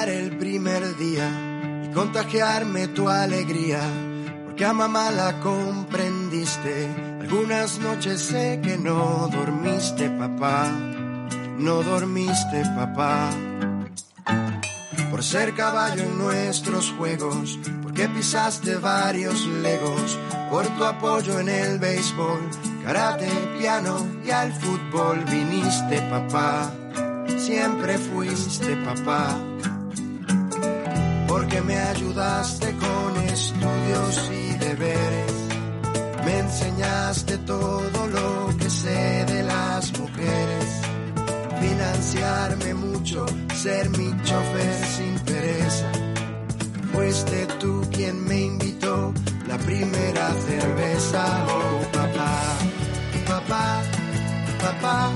[0.00, 1.28] el primer día
[1.84, 3.80] y contagiarme tu alegría,
[4.46, 6.88] porque a mamá la comprendiste.
[7.20, 10.70] Algunas noches sé que no dormiste, papá,
[11.58, 13.30] no dormiste, papá.
[15.10, 20.18] Por ser caballo en nuestros juegos, porque pisaste varios legos,
[20.50, 22.40] por tu apoyo en el béisbol,
[22.84, 23.28] karate,
[23.58, 26.72] piano y al fútbol viniste, papá
[27.42, 29.36] siempre fuiste papá,
[31.42, 35.32] porque me ayudaste con estudios y deberes,
[36.24, 40.68] me enseñaste todo lo que sé de las mujeres,
[41.60, 45.90] financiarme mucho, ser mi chofer sin pereza.
[46.92, 49.12] Fuiste tú quien me invitó
[49.48, 52.56] la primera cerveza, oh papá,
[53.26, 53.82] papá,
[54.60, 55.10] papá.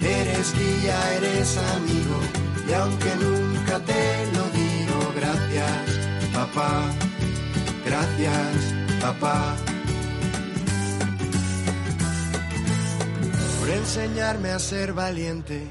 [0.00, 2.18] Eres guía, eres amigo,
[2.66, 3.43] y aunque nunca
[3.80, 6.82] te lo digo, gracias, papá,
[7.84, 9.56] gracias, papá.
[13.58, 15.66] Por enseñarme a ser valiente,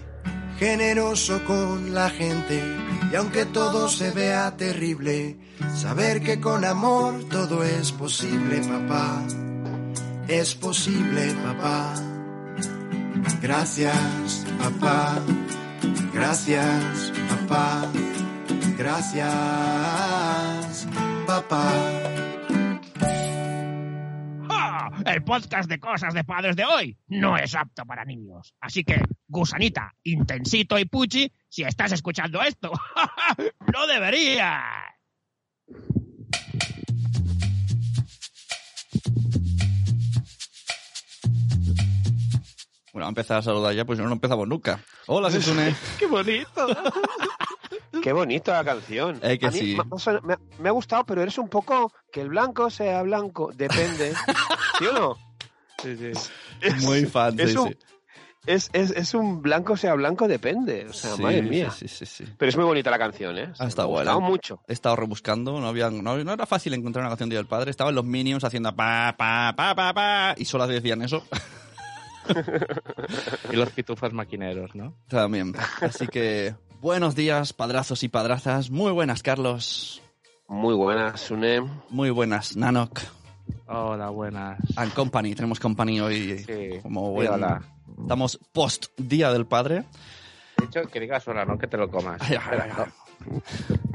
[0.58, 2.62] generoso con la gente,
[3.12, 5.38] y aunque todo se vea terrible,
[5.76, 9.24] saber que con amor todo es posible, papá,
[10.28, 11.94] es posible, papá.
[13.42, 15.22] Gracias, papá.
[16.14, 17.92] Gracias, papá.
[18.78, 19.28] Gracias,
[21.28, 21.72] papá.
[24.50, 24.92] ¡Ja!
[25.06, 28.54] El podcast de cosas de padres de hoy no es apto para niños.
[28.60, 32.72] Así que, gusanita, intensito y puchi, si estás escuchando esto,
[33.74, 34.64] no deberías.
[42.94, 44.80] Bueno, a empezar a saludar ya, pues no empezamos nunca.
[45.08, 45.76] Hola, Sensune.
[46.00, 46.68] ¡Qué bonito!
[48.02, 49.20] Qué bonito la canción.
[49.22, 49.78] Eh, que A mí sí.
[50.24, 54.14] me, ha- me gustado, pero eres un poco que el blanco sea blanco, depende.
[54.80, 55.18] ¿Sí o no?
[55.82, 56.12] Sí, sí.
[56.86, 57.76] Muy fan, es sí, un.
[58.46, 60.86] Es, es, es un blanco sea blanco, depende.
[60.90, 61.72] O sea, Sí, madre mía.
[61.72, 62.26] Sí, sí, sí.
[62.38, 63.54] Pero es muy bonita la canción, ¿eh?
[63.58, 64.14] Ah, ha buena.
[64.14, 64.60] gustado mucho.
[64.68, 67.48] He estado rebuscando, no, había, no, no era fácil encontrar una canción de Día del
[67.48, 67.72] Padre.
[67.72, 71.24] Estaban los Minions haciendo pa, pa, pa, pa, pa, y solo decían eso
[73.52, 74.96] Y los pitufos maquineros, ¿no?
[75.08, 75.54] también.
[75.82, 78.70] Así que, buenos días, padrazos y padrazas.
[78.70, 80.02] Muy buenas, Carlos.
[80.48, 81.62] Muy buena, Sune.
[81.90, 83.00] Muy buenas, Nanok.
[83.68, 84.60] Hola, buenas.
[84.76, 85.36] And Company.
[85.36, 86.80] Tenemos Company hoy Sí.
[86.82, 87.28] como Sí, buen...
[87.30, 87.62] hola.
[88.02, 89.84] Estamos post Día del Padre.
[90.58, 92.22] De hecho, que digas hola, no que te lo comas.
[92.22, 93.40] Ay, ay, ay, ay.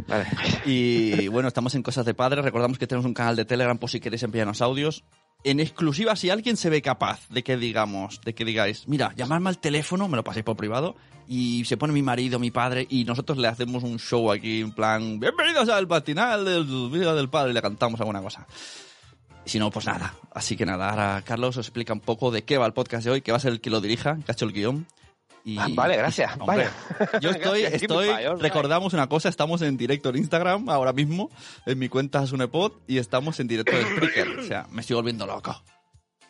[0.07, 0.27] Vale.
[0.65, 2.43] Y bueno, estamos en Cosas de Padre.
[2.43, 5.05] Recordamos que tenemos un canal de Telegram por si queréis enviarnos audios.
[5.45, 9.51] En exclusiva, si alguien se ve capaz de que digamos, de que digáis, mira, llamadme
[9.51, 10.97] al teléfono, me lo paséis por privado,
[11.29, 14.73] y se pone mi marido, mi padre, y nosotros le hacemos un show aquí en
[14.73, 18.49] plan, bienvenidos al patinal del Día del Padre, y le cantamos alguna cosa.
[19.47, 20.13] Y si no, pues nada.
[20.33, 23.13] Así que nada, ahora Carlos os explica un poco de qué va el podcast de
[23.13, 24.89] hoy, que va a ser el que lo dirija, que ha hecho el guion.
[25.45, 26.33] Y, Ah, vale, gracias.
[26.39, 26.69] Hombre,
[26.99, 27.11] Vale.
[27.21, 31.31] yo estoy, Gracias, estoy, recordamos una cosa, estamos en directo en Instagram ahora mismo,
[31.67, 34.39] en mi cuenta Sunepod, y estamos en directo en Spreaker.
[34.41, 35.61] O sea, me estoy volviendo loco.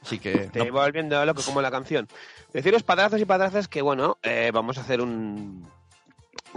[0.03, 2.07] Así que, Te no- volviendo loco como la canción.
[2.53, 5.69] Deciros, padrazos y padrazas, que bueno, eh, vamos a hacer un,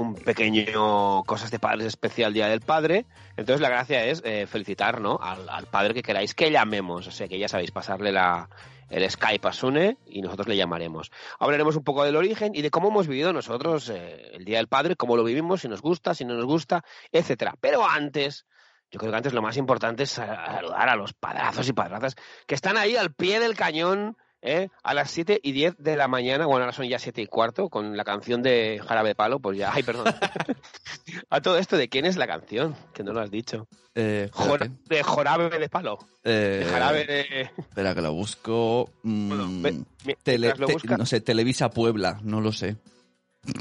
[0.01, 3.05] un pequeño Cosas de Padres especial Día del Padre.
[3.37, 5.19] Entonces la gracia es eh, felicitar ¿no?
[5.21, 7.07] al, al padre que queráis que llamemos.
[7.07, 8.49] O sea que ya sabéis, pasarle la,
[8.89, 11.11] el Skype a Sune y nosotros le llamaremos.
[11.39, 14.67] Hablaremos un poco del origen y de cómo hemos vivido nosotros eh, el Día del
[14.67, 17.55] Padre, cómo lo vivimos, si nos gusta, si no nos gusta, etcétera.
[17.59, 18.45] Pero antes...
[18.93, 22.55] Yo creo que antes lo más importante es saludar a los padrazos y padrazas que
[22.55, 24.69] están ahí al pie del cañón ¿eh?
[24.83, 27.69] a las 7 y 10 de la mañana, bueno, ahora son ya 7 y cuarto,
[27.69, 30.05] con la canción de Jarabe de Palo, pues ya, ay, perdón.
[31.29, 32.75] a todo esto, ¿de quién es la canción?
[32.93, 33.67] Que no lo has dicho.
[33.95, 35.99] eh, Jor- de Jarabe de Palo.
[36.23, 37.49] Eh, De Jarabe de...
[37.57, 38.89] espera que lo busco.
[39.03, 42.77] Mm, Bueno, ve- tele- te- no sé, Televisa Puebla, no lo sé.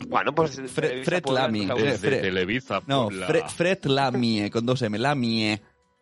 [0.08, 0.60] Bueno, pues...
[0.60, 1.64] Fre- Fred Puebla, Lamy.
[1.66, 2.00] la Fred- buscas.
[2.00, 2.82] Fred- Televisa.
[2.86, 3.28] No, Puebla.
[3.28, 5.60] Fre- Fred Lamie, con dos M, Lamie.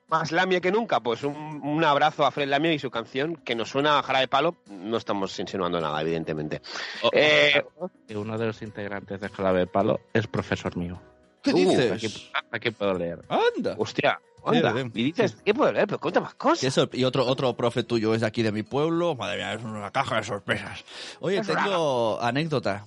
[0.09, 3.55] Más Lamie que nunca, pues un, un abrazo a Fred Lamie y su canción, que
[3.55, 6.63] nos suena a Jarabe de Palo, no estamos insinuando nada, evidentemente.
[7.03, 7.63] Oh, Eh,
[8.07, 10.99] que uno de los integrantes de Jarabe de Palo es profesor mío.
[11.43, 11.93] ¿Qué Uh, dices?
[11.93, 13.23] Aquí, aquí puedo leer.
[13.29, 13.75] Anda.
[13.79, 14.19] hostia.
[14.51, 14.93] Bien, bien.
[14.95, 15.87] Y dices, ¿qué puedo leer?
[15.87, 16.63] Pero cuenta más cosas.
[16.63, 19.15] Y, eso, y otro, otro profe tuyo es de aquí de mi pueblo.
[19.15, 20.85] Madre mía, es una caja de sorpresas.
[21.21, 22.87] Oye, Es tengo anécdota.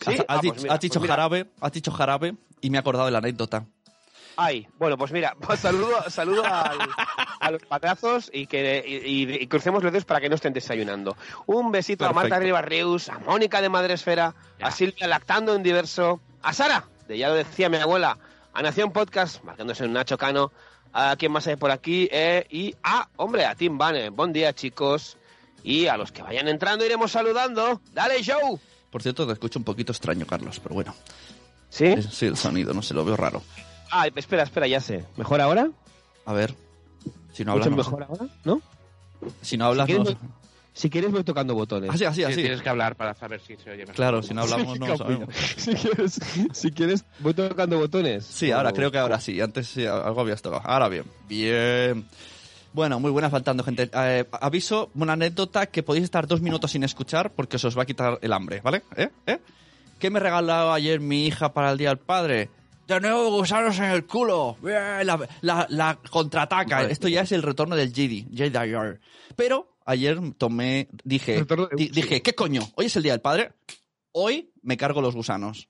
[0.00, 0.10] ¿Sí?
[0.10, 2.78] Has, has Ah, pues dicho, mira, has dicho pues jarabe, has dicho jarabe y me
[2.78, 3.64] he acordado de la anécdota.
[4.36, 6.78] Ay, bueno, pues mira, pues saludo, saludo al-
[7.40, 8.94] a los patrazos y que y,
[9.24, 11.16] y- y crucemos los dedos para que no estén desayunando.
[11.46, 12.38] Un besito a Marta.
[12.38, 14.66] Ribarrius, a Mónica de Madresfera, Ya.
[14.66, 18.16] a Silvia Lactando en Diverso, a Sara, de ya lo decía mi abuela,
[18.54, 20.52] a Nación Podcast, marcándose un Nacho Cano,
[20.92, 24.10] a quien más hay por aquí, eh, y a, hombre, a Tim Bane.
[24.10, 25.16] Buen día, chicos.
[25.64, 27.80] Y a los que vayan entrando iremos saludando.
[27.92, 28.58] ¡Dale, show!
[28.90, 30.94] Por cierto, te escucho un poquito extraño, Carlos, pero bueno.
[31.70, 31.94] ¿Sí?
[32.10, 33.42] Sí, el sonido, no sé, lo veo raro.
[33.92, 35.04] Ah, espera, espera, ya sé.
[35.16, 35.70] ¿Mejor ahora?
[36.24, 36.54] A ver.
[37.32, 37.90] Si no ¿Mucho hablas, no sé.
[37.90, 38.26] mejor ahora?
[38.44, 38.62] ¿No?
[39.42, 40.18] Si no hablas, Si no quieres.
[40.74, 41.90] Si quieres voy tocando botones.
[41.90, 42.34] Así, así, Sí, así.
[42.40, 43.94] Tienes que hablar para saber si se oye mejor.
[43.94, 45.28] Claro, si no hablamos, no lo sabemos.
[45.56, 46.20] si, quieres,
[46.52, 48.24] si quieres, voy tocando botones.
[48.24, 49.38] Sí, ahora O- creo que ahora sí.
[49.42, 50.62] Antes sí, algo habías tocado.
[50.64, 51.04] Ahora bien.
[51.28, 52.06] Bien.
[52.72, 53.90] Bueno, muy buena faltando, gente.
[53.92, 57.82] Eh, aviso, una anécdota que podéis estar dos minutos sin escuchar porque se os va
[57.82, 58.82] a quitar el hambre, ¿vale?
[58.96, 59.10] ¿Eh?
[59.26, 59.38] ¿Eh?
[59.98, 62.48] ¿Qué me regaló ayer mi hija para el Día del Padre?
[62.86, 64.56] De nuevo gusanos en el culo.
[64.62, 66.76] La, la- la contraataca.
[66.76, 66.92] Vale.
[66.92, 68.26] Esto ya es el retorno del Jedi.
[68.34, 69.00] Jedi R.
[69.36, 71.44] Pero ayer tomé, dije,
[71.76, 72.62] di- dije, ¿qué coño?
[72.74, 73.52] Hoy es el Día del Padre.
[74.12, 75.68] Hoy me cargo los gusanos.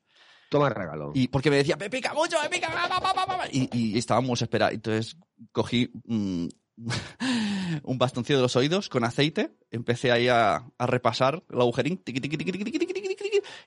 [0.50, 1.12] Toma regalo.
[1.14, 3.46] Y porque me decía, me pica mucho, me pica, va, va, va".
[3.50, 4.74] Y, y estábamos esperados.
[4.74, 5.16] Entonces
[5.52, 6.46] cogí mm,
[7.84, 12.20] un bastoncillo de los oídos con aceite, empecé ahí a, a repasar el agujerín, tiqui,
[12.20, 12.52] tiqui, tiqui,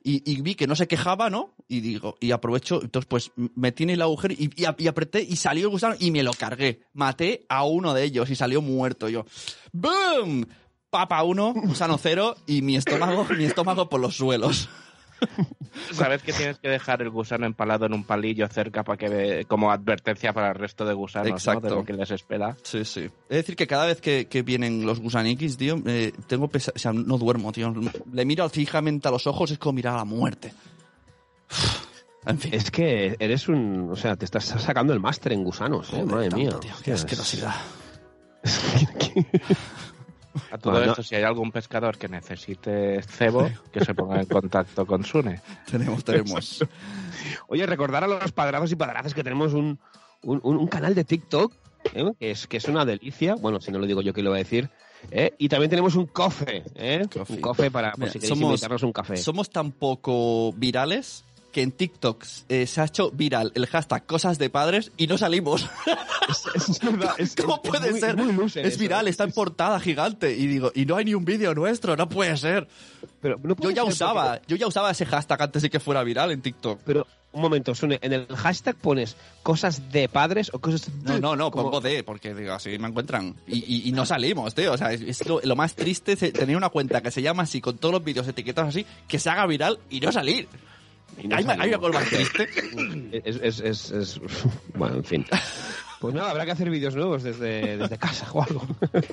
[0.07, 1.55] y, vi que no se quejaba, ¿no?
[1.67, 5.35] Y digo, y aprovecho, entonces pues me tiene el agujero y, y, y apreté y
[5.35, 6.81] salió el gusano y me lo cargué.
[6.93, 9.25] Maté a uno de ellos y salió muerto yo.
[9.73, 10.45] ¡Boom!
[10.91, 14.69] Papa uno, gusano cero y mi estómago, mi estómago por los suelos.
[15.91, 19.45] Sabes que tienes que dejar el gusano empalado en un palillo cerca para que ve-
[19.47, 21.43] como advertencia para el resto de gusanos.
[21.61, 22.55] De lo que les espera.
[22.63, 23.01] Sí, sí.
[23.29, 26.79] Es decir, que cada vez que, que vienen los gusaniquis, tío, eh, tengo pesa O
[26.79, 27.73] sea, no duermo, tío.
[28.11, 30.53] Le miro fijamente a los ojos, es como mirar a la muerte.
[32.25, 32.53] En fin.
[32.53, 33.89] Es que eres un...
[33.91, 35.97] O sea, te estás sacando el máster en gusanos, ¿eh?
[36.01, 36.59] Joder, Madre tanto, mía.
[36.59, 37.53] tío, qué asquerosidad.
[40.51, 40.91] A todo Bueno.
[40.91, 45.41] esto, si hay algún pescador que necesite cebo, que se ponga en contacto con Sune.
[45.69, 46.63] Tenemos, tenemos.
[47.47, 49.79] Oye, recordar a los padrazos y padrazas que tenemos un,
[50.23, 51.53] un, canal de TikTok,
[51.93, 52.11] ¿eh?
[52.19, 53.35] que, es, que es una delicia.
[53.35, 54.69] Bueno, si no lo digo yo, ¿quién lo va a decir?
[55.11, 55.33] ¿Eh?
[55.37, 57.05] Y también tenemos un cofe, ¿eh?
[57.29, 59.17] Un cofe para, por Mira, si queréis somos- invitarnos un café.
[59.17, 61.24] Somos tan poco virales
[61.55, 65.17] que en TikTok eh, se ha hecho viral el hashtag cosas de padres y no
[65.17, 65.65] salimos.
[66.55, 68.17] Es verdad, es- ¿Cómo es puede muy- ser?
[68.17, 69.09] muy es eso, viral, ¿eh?
[69.11, 70.35] está en portada gigante.
[70.35, 72.67] Y digo, y no hay ni un vídeo nuestro, no puede ser.
[73.21, 76.03] Pero no Yo ya ser usaba, yo ya usaba ese hashtag antes de que fuera
[76.03, 76.79] viral en TikTok.
[76.83, 81.35] Pero, un momento, Sune, en el hashtag pones cosas de padres o cosas No, no,
[81.35, 83.35] no, como- pongo de, porque digo, así me encuentran.
[83.47, 84.73] Y, y- y no salimos, tío.
[84.73, 87.43] O sea, es, es lo, lo más triste es tener una cuenta que se llama
[87.43, 90.47] así, con todos los vídeos etiquetados así, que se haga viral y no salir.
[91.23, 91.73] No ¿Hay, hay salimos.
[91.85, 92.47] algo más triste?
[93.25, 94.21] Es, es, es, es-
[94.75, 95.25] Bueno, en fin.
[96.01, 98.61] Pues nada, habrá que hacer vídeos nuevos desde, desde casa o algo.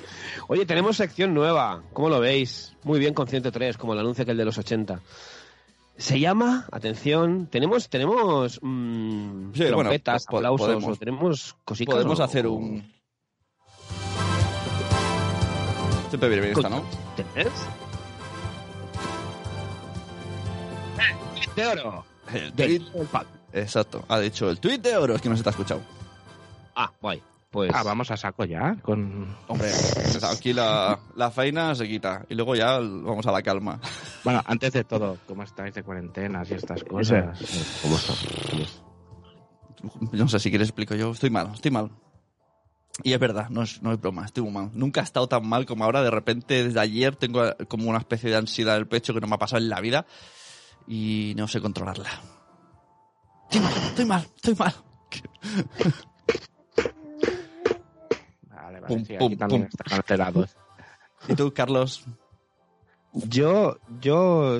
[0.47, 1.81] Oye, tenemos sección nueva.
[1.93, 2.75] ¿Cómo lo veis?
[2.83, 4.99] Muy bien con 103, como el anuncio que el de los 80.
[5.97, 10.97] Se llama, atención, tenemos tenemos mm, Sí, bueno, trompetas, po- aplausos, podemos.
[10.97, 11.93] o tenemos cositas.
[11.95, 12.91] Podemos o- hacer un...
[16.09, 16.83] Siempre viene bien esta, ¿no?
[17.15, 17.51] ¿Tenés?
[21.55, 22.05] De oro.
[22.33, 25.49] El Del- tweet- Exacto, ha dicho el tweet de oro, es que no se te
[25.49, 25.81] ha escuchado.
[26.75, 27.21] Ah, guay.
[27.51, 28.75] Pues Ah, vamos a saco ya.
[28.81, 29.27] Con...
[29.47, 29.69] Hombre,
[30.23, 33.79] aquí la, la faena se quita y luego ya vamos a la calma.
[34.23, 37.37] Bueno, antes de todo, ¿cómo estáis de cuarentenas y estas cosas?
[37.83, 38.13] ¿Cómo está?
[40.11, 41.11] No sé si quieres explico yo.
[41.11, 41.91] Estoy mal, estoy mal.
[43.03, 44.69] Y es verdad, no es, no es broma, estoy muy mal.
[44.73, 46.01] Nunca he estado tan mal como ahora.
[46.03, 49.27] De repente, desde ayer, tengo como una especie de ansiedad en el pecho que no
[49.27, 50.05] me ha pasado en la vida.
[50.87, 52.09] Y no sé controlarla.
[53.49, 54.73] Estoy mal, estoy mal, estoy mal.
[58.49, 59.69] Vale, vale, Pum, sí, pum, aquí también pum.
[59.79, 60.55] están alterados.
[61.27, 62.05] ¿Y tú, Carlos?
[63.13, 64.57] Yo, yo,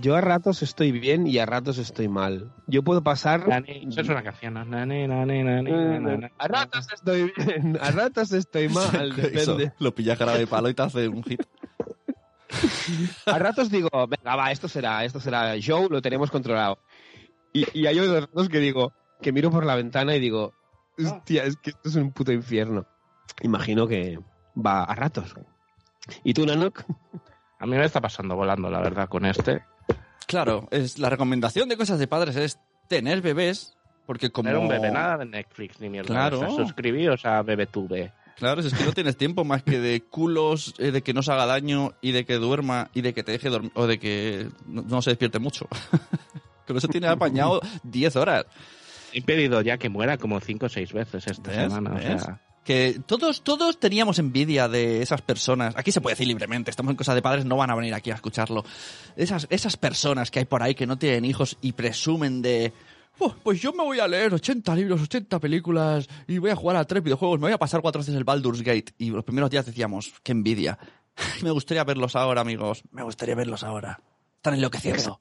[0.00, 2.52] yo a ratos estoy bien y a ratos estoy mal.
[2.68, 3.48] Yo puedo pasar.
[3.48, 4.64] Nani, Eso es una canción, ¿no?
[4.64, 6.28] Nani, nani, nani.
[6.38, 9.72] A ratos estoy bien, a ratos estoy mal, Eso, depende.
[9.80, 11.42] lo pillas cara de palo y te hace un hit.
[13.26, 16.78] A ratos digo, venga, va, esto será, esto será show, lo tenemos controlado.
[17.52, 20.54] Y, y hay otros ratos que digo, que miro por la ventana y digo,
[20.98, 22.86] hostia, es que esto es un puto infierno.
[23.42, 24.18] Imagino que
[24.54, 25.34] va a ratos.
[26.22, 26.84] ¿Y tú, Nanok?
[27.58, 29.64] A mí me está pasando volando, la verdad, con este.
[30.26, 32.58] Claro, es la recomendación de cosas de padres es
[32.88, 34.48] tener bebés, porque como...
[34.48, 36.08] Era un bebé, nada de Netflix ni mierda.
[36.08, 36.40] Claro.
[36.40, 38.12] O sea, suscribíos a BebeTube.
[38.36, 41.32] Claro, es que no tienes tiempo más que de culos, eh, de que no se
[41.32, 44.48] haga daño y de que duerma y de que te deje dormir o de que
[44.66, 45.68] no, no se despierte mucho.
[46.66, 48.46] Con eso tiene apañado 10 horas.
[49.12, 51.72] He pedido ya que muera como cinco o seis veces esta ¿Ves?
[51.72, 51.90] semana.
[51.92, 52.22] O ¿Ves?
[52.22, 55.74] sea, Que todos, todos teníamos envidia de esas personas.
[55.76, 58.10] Aquí se puede decir libremente, estamos en cosas de padres, no van a venir aquí
[58.10, 58.64] a escucarlo.
[59.16, 62.72] Esas, esas personas que hay por ahí que no tienen hijos y presumen de.
[63.18, 66.76] "Oh, pues yo me voy a leer 80 libros, 80 películas y voy a jugar
[66.76, 68.92] a tres videojuegos, me voy a pasar cuatro veces el Baldur's Gate.
[68.98, 70.78] Y los primeros días decíamos, qué envidia.
[71.42, 72.82] Me gustaría verlos ahora, amigos.
[72.90, 74.00] Me gustaría verlos ahora.
[74.36, 75.20] Están enloqueciendo.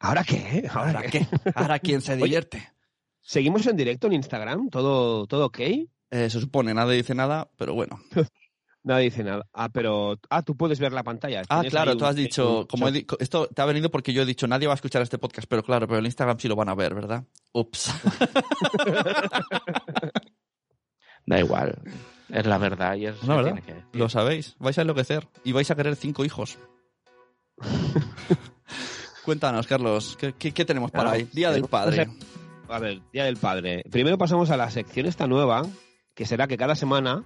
[0.00, 0.68] ¿Ahora qué?
[0.72, 1.26] ¿Ahora qué?
[1.54, 2.72] ¿Ahora quién se Oye, divierte?
[3.20, 4.70] ¿Seguimos en directo en Instagram?
[4.70, 5.58] ¿Todo, todo ok?
[5.58, 8.00] Eh, se supone, nadie dice nada, pero bueno.
[8.88, 9.46] Nadie dice nada.
[9.52, 10.18] Ah, pero...
[10.30, 11.42] Ah, tú puedes ver la pantalla.
[11.50, 12.94] Ah, claro, tú un- has dicho, un como he shot.
[13.00, 15.46] di- esto te ha venido porque yo he dicho, nadie va a escuchar este podcast,
[15.48, 17.24] pero claro, pero el Instagram sí lo van a ver, ¿verdad?
[17.52, 17.92] Ups.
[21.26, 21.78] Da igual.
[22.30, 23.44] Es la verdad y es La se verdad.
[23.44, 23.88] tiene que decir.
[23.92, 26.58] Lo sabéis, vais a enloquecer y vais a querer cinco hijos.
[29.24, 31.28] Cuéntanos, Carlos, ¿qué, qué- qué tenemos para Claro, hoy?
[31.34, 32.08] Día del Padre.
[32.68, 33.84] A ver, Día del Padre.
[33.90, 35.66] Primero pasamos a la sección esta nueva,
[36.14, 37.24] que será que cada semana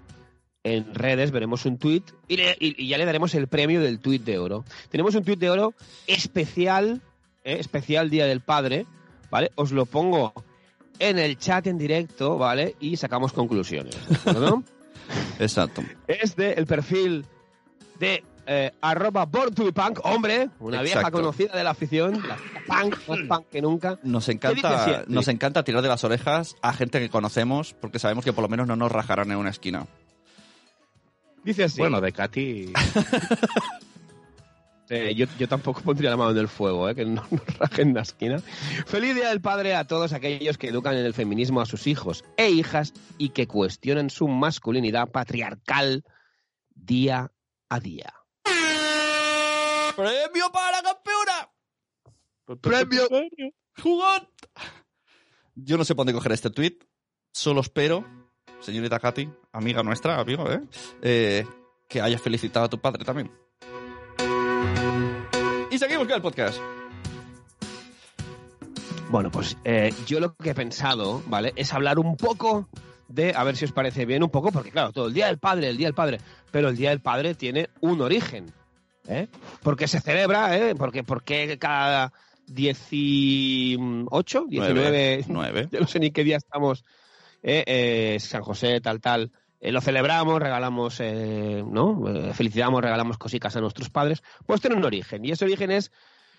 [0.64, 4.64] en redes veremos un tuit y, ya le daremos el premio del tuit de oro.
[4.90, 5.75] Tenemos un tuit de oro
[6.07, 7.00] especial,
[7.45, 7.57] ¿eh?
[7.59, 8.87] especial Día del Padre,
[9.31, 9.50] ¿vale?
[9.57, 10.33] Os lo pongo
[10.99, 12.76] en el chat en directo, ¿vale?
[12.81, 14.62] Y sacamos conclusiones, ¿no?
[15.38, 15.83] Exacto.
[16.07, 17.26] es de el perfil
[17.99, 22.37] de eh, arroba born to be punk, hombre, una vieja conocida de la afición, la
[22.66, 23.99] punk, más punk que nunca.
[24.04, 28.33] Nos encanta, nos encanta tirar de las orejas a gente que conocemos porque sabemos que
[28.33, 29.87] por lo menos no nos rajarán en una esquina.
[31.44, 31.80] Dice así.
[31.80, 32.72] Bueno, de Katy.
[34.94, 37.94] Eh, yo, yo tampoco pondría la mano en el fuego, eh, que no nos rajen
[37.94, 38.40] la esquina.
[38.84, 42.26] Feliz Día del Padre a todos aquellos que educan en el feminismo a sus hijos
[42.37, 46.04] e hijas y que cuestionan su masculinidad patriarcal
[46.75, 47.32] día
[47.70, 48.12] a día.
[49.96, 51.50] ¡Premio para la campeona!
[52.61, 53.08] ¡Premio!
[53.82, 54.28] ¡Jugón!
[55.54, 56.80] Yo no sé por dónde coger este tweet.
[57.32, 58.04] Solo espero,
[58.62, 60.61] señorita Katy, amiga nuestra, amigo, ¿eh?
[61.02, 61.47] Eh,
[61.88, 63.31] que hayas felicitado a tu padre también.
[65.71, 66.59] Y seguimos con el podcast.
[69.11, 71.52] Bueno, pues eh, yo lo que he pensado, ¿vale?
[71.57, 72.69] Es hablar un poco
[73.09, 75.38] de, a ver si os parece bien, un poco, porque claro, todo el Día del
[75.38, 76.19] Padre, el Día del Padre,
[76.50, 78.52] pero el Día del Padre tiene un origen,
[79.07, 79.28] ¿eh?
[79.62, 80.75] Porque se celebra, ¿eh?
[80.75, 82.12] Porque, porque cada
[82.47, 85.69] 18, 19, Nueve.
[85.73, 86.85] yo no sé ni qué día estamos,
[87.42, 92.32] eh, eh, San José, tal, tal, eh, lo celebramos, regalamos, eh, ¿no?
[92.34, 95.92] Felicitamos, regalamos cositas a nuestros padres, pues tiene un origen, y ese origen es,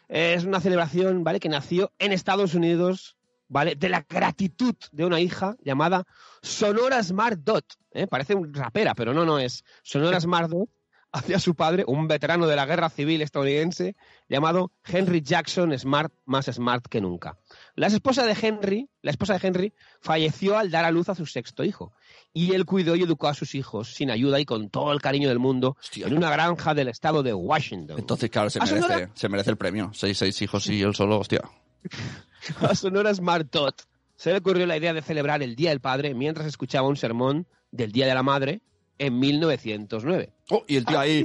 [0.08, 1.40] es una celebración, ¿vale?
[1.40, 3.18] Que nació en Estados Unidos,
[3.48, 3.76] ¿vale?
[3.76, 6.06] De la gratitud de una hija llamada
[6.42, 8.08] Sonora Smart Dot, ¿eh?
[8.08, 9.64] Parece un rapera, pero no, no es.
[9.84, 10.70] Sonora Smart Dot
[11.14, 13.96] hacia su padre, un veterano de la guerra civil estadounidense
[14.28, 17.38] llamado Henry Jackson Smart, más smart que nunca.
[17.76, 21.26] La esposa de Henry, la esposa de Henry, falleció al dar a luz a su
[21.26, 21.92] sexto hijo.
[22.32, 25.28] Y él cuidó y educó a sus hijos sin ayuda y con todo el cariño
[25.30, 26.06] del mundo Hostia.
[26.08, 27.98] en una granja del estado de Washington.
[27.98, 29.12] Entonces, claro, se ¿A merece, Sonora?
[29.16, 29.92] se merece el premio.
[29.94, 31.42] Seis, seis hijos y él solo, hostia.
[32.62, 33.82] a Sonora Smart Tot
[34.16, 37.48] se le ocurrió la idea de celebrar el Día del Padre mientras escuchaba un sermón
[37.72, 38.62] del Día de la Madre
[39.00, 40.33] en 1909.
[40.50, 41.24] Oh, y el tío ahí,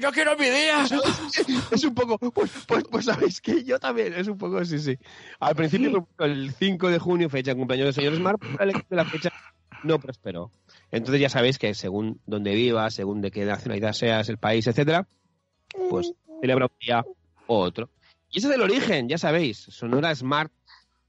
[0.00, 0.84] ¡yo quiero mi día!
[1.70, 4.98] Es un poco, pues, pues, pues sabéis que yo también, es un poco, sí, sí.
[5.38, 8.42] Al principio, el 5 de junio, fecha de cumpleaños del señor Smart,
[8.90, 9.32] la fecha
[9.84, 10.50] no prosperó.
[10.90, 15.06] Entonces ya sabéis que según donde vivas, según de qué nacionalidad seas, el país, etcétera,
[15.90, 17.04] pues celebra un día
[17.46, 17.90] u otro.
[18.30, 20.52] Y ese es el origen, ya sabéis, Sonora Smart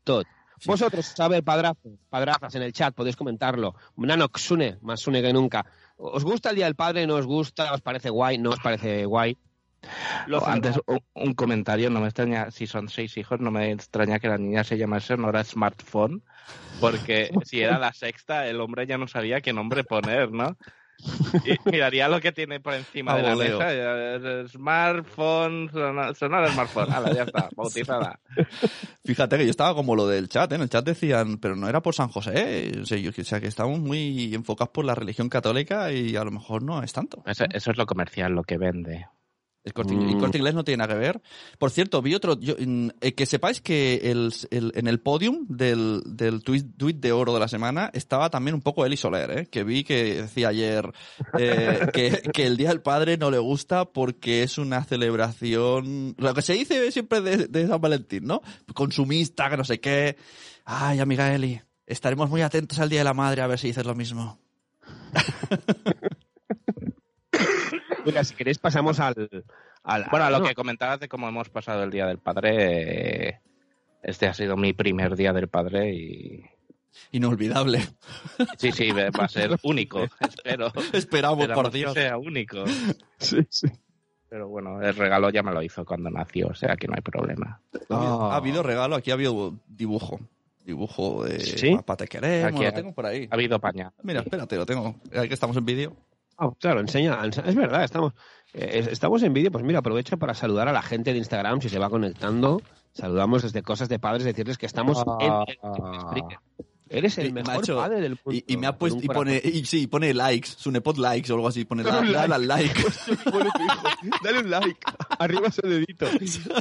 [0.03, 0.27] Tot.
[0.65, 3.75] Vosotros, saber padrazos, padrazas en el chat, podéis comentarlo.
[3.95, 5.65] Nanoxune, más sune que nunca.
[6.01, 7.05] ¿Os gusta el Día del Padre?
[7.05, 7.73] ¿No os gusta?
[7.73, 8.37] ¿Os parece guay?
[8.37, 9.37] ¿No os parece guay?
[10.45, 10.79] Antes
[11.13, 14.63] un comentario, no me extraña, si son seis hijos, no me extraña que la niña
[14.63, 16.23] se llamase Nora Smartphone,
[16.79, 20.57] porque si era la sexta, el hombre ya no sabía qué nombre poner, ¿no?
[21.45, 24.47] Y miraría lo que tiene por encima de la mesa.
[24.47, 26.91] Smartphone, Sonora, Smartphone.
[26.91, 28.19] Hala, ya está, bautizada.
[29.05, 30.55] Fíjate que yo estaba como lo del chat, ¿eh?
[30.55, 32.79] en el chat decían, pero no era por San José, ¿eh?
[32.81, 36.23] o sea, yo- o sea, que estamos muy enfocados por la religión católica y a
[36.23, 37.23] lo mejor no es tanto.
[37.25, 39.07] Eso, eso es lo comercial, lo que vende.
[39.69, 40.19] El corte, inglés- el Mm.
[40.19, 41.21] corte inglés no tiene nada que ver.
[41.57, 42.39] Por cierto, vi otro.
[42.39, 46.97] yo, mm, eh, que sepáis que el, el- en el podium del, del tuit, tuit
[46.97, 49.45] de oro de la semana estaba también un poco Eli Soler, ¿eh?
[49.47, 50.91] que vi que decía ayer
[51.38, 56.15] eh, que, que el Día del Padre no le gusta porque es una celebración.
[56.17, 58.41] Lo que se dice siempre de, de San Valentín, ¿no?
[58.73, 60.17] Consumista, que no sé qué.
[60.65, 63.85] Ay, amiga Eli, estaremos muy atentos al Día de la Madre a ver si dices
[63.85, 64.39] lo mismo.
[68.05, 69.29] Mira, si queréis pasamos al...
[69.83, 73.29] al Bueno, a lo no, que comentabas de cómo hemos pasado el Día del Padre,
[73.29, 73.39] eh,
[74.01, 76.43] este ha sido mi primer Día del Padre y
[77.11, 77.79] Inolvidable.
[78.57, 80.71] Sí, sí, va a ser único, espero.
[80.91, 81.93] Esperamos, por Esperamos que Dios.
[81.93, 82.65] sea único.
[83.17, 83.67] Sí, sí.
[84.27, 87.01] Pero bueno, el regalo ya me lo hizo cuando nació, o sea que no hay
[87.01, 87.61] problema.
[87.89, 90.19] Ha habido regalo, aquí ha habido dibujo.
[90.65, 91.73] Dibujo de ¿Sí?
[91.75, 93.27] papá te queremos, Aquí lo ha- tengo por ahí.
[93.31, 93.91] Ha habido pañal.
[94.03, 94.95] Mira, espérate, lo tengo.
[95.15, 95.95] Ahí que estamos en vídeo.
[96.39, 98.13] Ah, claro, enseña, ense- es verdad, estamos,
[98.53, 101.60] eh, es- estamos en vídeo, pues mira, aprovecho para saludar a la gente de Instagram,
[101.62, 102.62] si se va conectando,
[102.93, 105.43] saludamos desde Cosas de Padres, decirles que estamos Ah.
[105.50, 106.39] en Spreaker.
[106.89, 108.31] Eres el mejor macho, padre del mundo.
[108.31, 111.48] Y, y me ha puesto, y pone, y sí, pone likes, Sunepod likes o algo
[111.48, 112.81] así, pone Dale da- un dale like.
[112.81, 113.31] al like.
[113.31, 114.79] Pone tu hijo, Dale un like,
[115.19, 116.08] arriba ese dedito.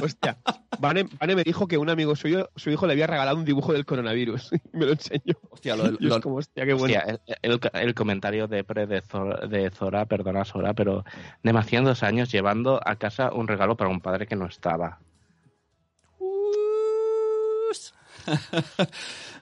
[0.03, 0.37] Hostia,
[0.79, 3.73] Vane, Vane me dijo que un amigo suyo, su hijo le había regalado un dibujo
[3.73, 4.51] del coronavirus.
[4.73, 5.33] me lo enseñó.
[5.49, 6.95] Hostia, lo, es lo- como, hostia, qué bueno.
[6.99, 11.03] Hostia, el, el- el comentario de pre de Zora, de Zora, perdona Zora, pero
[11.43, 14.99] demasiados años llevando a casa un regalo para un padre que no estaba.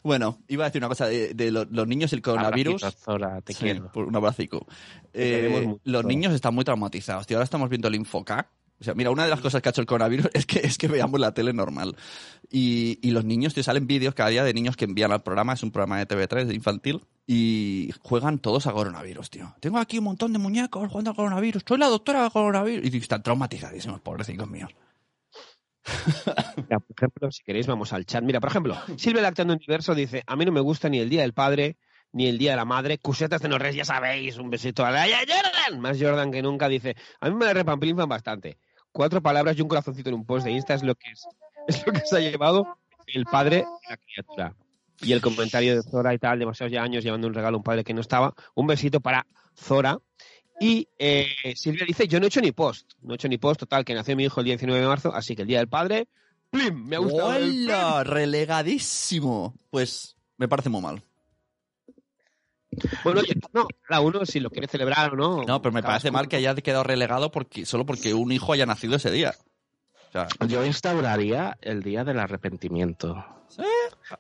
[0.03, 2.83] Bueno, iba a decir una cosa de, de lo- los niños y el coronavirus.
[2.83, 3.91] Abracitos, Zora, te Sí, quiero.
[3.91, 4.65] por un abracico.
[5.13, 7.25] Eh, los niños están muy traumatizados.
[7.27, 8.49] Tío, ahora estamos viendo el Infoca.
[8.79, 10.77] O sea, mira, una de las cosas que ha hecho el coronavirus es que, es
[10.77, 11.95] que veamos la tele normal.
[12.51, 15.53] Y, y los niños, te salen vídeos cada día de niños que envían al programa,
[15.53, 19.55] es un programa de TV3 de infantil, y juegan todos a coronavirus, tío.
[19.59, 21.63] Tengo aquí un montón de muñecos jugando al coronavirus.
[21.67, 22.93] Soy la doctora del coronavirus.
[22.93, 24.69] Y están traumatizadísimos, pobrecicos míos.
[26.70, 28.24] Por ejemplo, si queréis, vamos al chat.
[28.24, 31.22] Mira, por ejemplo, Silvia Lactando Universo dice: A mí no me gusta ni el Día
[31.22, 31.77] del Padre
[32.12, 32.98] ni el Día de la Madre.
[32.98, 34.38] Cusetas de Norres, ya sabéis.
[34.38, 35.79] Un besito a la ¡Ya, Jordan.
[35.79, 37.63] Más Jordan que nunca dice: A mí me la
[38.08, 38.58] bastante.
[38.91, 41.27] Cuatro palabras y un corazoncito en un post de Insta es lo que es,
[41.67, 42.77] es lo que se ha llevado
[43.08, 44.56] el padre y la criatura.
[45.00, 47.84] Y el comentario de Zora y tal, demasiados años llevando un regalo a un padre
[47.84, 48.34] que no estaba.
[48.56, 50.00] Un besito para Zora.
[50.59, 53.59] Y eh, Silvia dice, yo no he hecho ni post, no he hecho ni post,
[53.59, 55.67] total, que nació mi hijo el día 19 de marzo, así que el día del
[55.67, 56.07] padre,
[56.49, 56.85] ¡plim!
[56.87, 58.03] Me ha gustado el ¡Hola!
[58.03, 59.53] Relegadísimo.
[59.69, 61.01] Pues me parece muy mal.
[63.03, 63.21] Bueno,
[63.53, 65.43] no, cada uno si lo quiere celebrar o no.
[65.43, 68.65] No, pero me parece mal que haya quedado relegado porque, solo porque un hijo haya
[68.65, 69.33] nacido ese día.
[70.09, 73.25] O sea, Yo instauraría el día del arrepentimiento.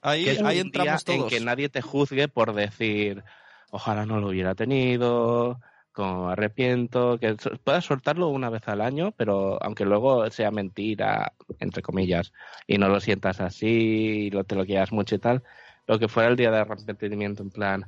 [0.01, 3.23] ahí, que es ahí un entramos día en que nadie te juzgue por decir,
[3.69, 5.59] ojalá no lo hubiera tenido,
[5.97, 11.81] como arrepiento, que puedas soltarlo una vez al año, pero aunque luego sea mentira, entre
[11.81, 12.31] comillas,
[12.67, 15.41] y no lo sientas así, y lo, te lo quieras mucho y tal,
[15.87, 17.85] lo que fuera el día de arrepentimiento, en plan,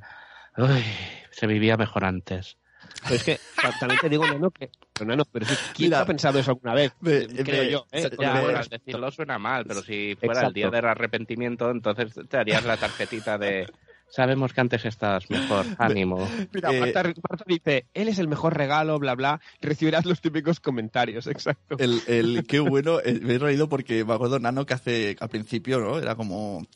[0.56, 0.82] uy,
[1.30, 2.58] se vivía mejor antes.
[3.04, 3.40] Pero es que
[3.78, 4.70] también te digo, Nano, que.
[4.94, 6.92] Pero, Nano, pero sí, ¿quién Mira, ha pensado eso alguna vez?
[7.00, 7.86] me- Creo me- yo.
[7.92, 8.10] ¿eh?
[8.20, 10.48] Ya, me- decirlo suena mal, pero si fuera Exacto.
[10.48, 13.68] el día del arrepentimiento, entonces te harías la tarjetita de
[14.10, 16.28] sabemos que antes estabas mejor, ánimo.
[16.52, 19.40] Mira, Eh, Marta, Marta dice, él es el mejor regalo, bla, bla.
[19.60, 21.76] Recibirás los típicos comentarios, exacto.
[21.78, 25.28] El, el, qué bueno, eh, me he reído porque me acuerdo Nano que hace, al
[25.28, 25.98] principio, ¿no?
[25.98, 26.66] Era como,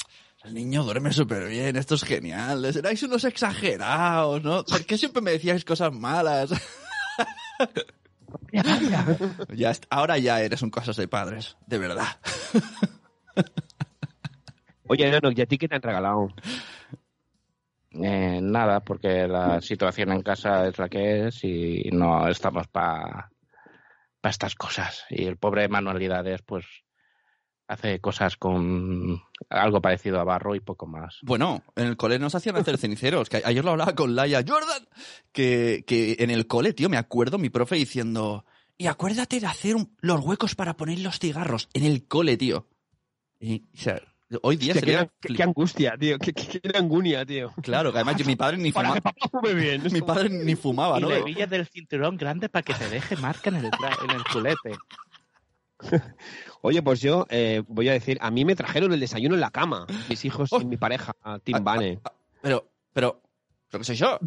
[0.45, 4.65] el niño duerme súper bien, esto es genial, erais unos exagerados, ¿no?
[4.65, 6.51] ¿Por qué siempre me decíais cosas malas?
[9.55, 12.19] ya, est- ahora ya eres un cosas de padres, de verdad.
[14.87, 16.29] Oye, Nano, ¿y a ti qué te han regalado?
[18.03, 23.31] Eh, nada, porque la situación en casa es la que es y no estamos para
[24.23, 25.05] estas cosas.
[25.11, 26.65] Y el pobre Manualidades, pues,
[27.67, 31.19] hace cosas con algo parecido a barro y poco más.
[31.23, 33.29] Bueno, en el cole nos hacían hacer ceniceros.
[33.29, 34.87] Que ayer lo hablaba con Laia Jordan.
[35.33, 38.45] Que, que en el cole, tío, me acuerdo mi profe diciendo.
[38.77, 41.69] Y acuérdate de hacer los huecos para poner los cigarros.
[41.73, 42.69] En el cole, tío.
[43.41, 43.65] Y,
[44.43, 45.09] hoy día sería.
[45.21, 46.19] qué- qué angustia, tío.
[46.19, 47.53] Qué, qué, qué angunia, tío.
[47.63, 48.95] Claro, que además yo- mi padre ni fumaba.
[48.95, 49.83] que papá fume bien.
[49.93, 51.09] Mi padre ni fumaba, y ¿no?
[51.11, 54.73] la hebilla del cinturón grande para que te deje marca en el, en el culete.
[56.63, 59.51] Oye, pues yo eh, voy a decir, a mí me trajeron el desayuno en la
[59.51, 60.61] cama, mis hijos Oh.
[60.61, 62.01] y mi pareja, Ah, Tim Bane.
[62.41, 63.21] Pero, pero,
[63.71, 64.19] pero que soy yo.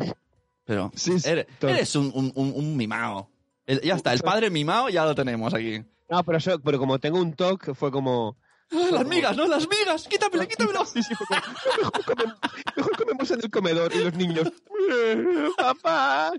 [0.66, 3.28] Pero, Sí, sí, eres, un, un, un.
[3.66, 5.84] El- ya está, el padre mimao ya lo tenemos aquí.
[6.10, 8.38] No, pero, eso- pero como tengo un toque, fue como...
[8.72, 9.48] Ah, Las migas, ¿no?
[9.48, 10.08] Las migas.
[10.10, 10.86] Quítamelo, quítamelo.
[10.86, 12.36] Sí, sí, mejor, comemos,
[12.76, 14.52] mejor comemos en el comedor y los niños...
[15.58, 16.32] ¡Papá!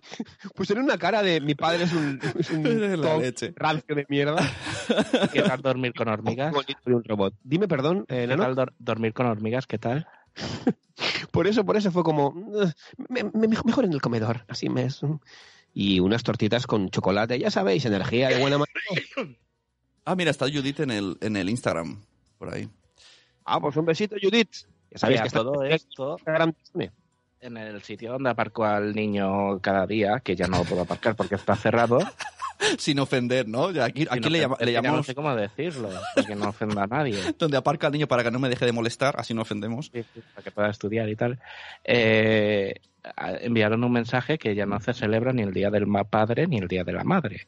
[0.54, 3.52] Pusieron una cara de mi padre es un, es un Eres la toc leche.
[3.56, 4.36] rancio de mierda.
[5.32, 6.54] ¿Qué tal dormir con hormigas?
[6.84, 7.34] de un robot.
[7.42, 9.66] Dime perdón, eh, ¿Qué tal dor- dormir con hormigas?
[9.66, 10.06] ¿Qué tal?
[11.30, 12.28] Por eso, por eso fue como...
[12.28, 12.72] "Ugh,
[13.08, 15.00] me- me- mejor en el comedor, así me es...
[15.74, 18.70] Y unas tortitas con chocolate, ya sabéis, energía de buena mano.
[20.04, 22.00] Ah, mira, está Judith en el, en el Instagram.
[22.38, 22.68] Por ahí.
[23.44, 24.52] Ah, pues un besito, Judith.
[24.90, 26.16] Ya sabéis que todo esto
[27.40, 31.14] en el sitio donde aparco al niño cada día, que ya no lo puedo aparcar
[31.14, 31.98] porque está cerrado,
[32.78, 33.70] Sin ofender, ¿no?
[33.70, 36.82] Ya Aquí, aquí le, llama- le llamamos No sé cómo decirlo, para que no ofenda
[36.82, 37.16] a nadie.
[37.38, 39.90] donde aparca al niño para que no me deje de molestar, así no ofendemos.
[39.92, 41.38] Sí, sí, para que pueda estudiar y tal.
[41.84, 42.74] Eh,
[43.40, 46.58] enviaron un mensaje que ya no se celebra ni el Día del ma- Padre ni
[46.58, 47.46] el Día de la Madre.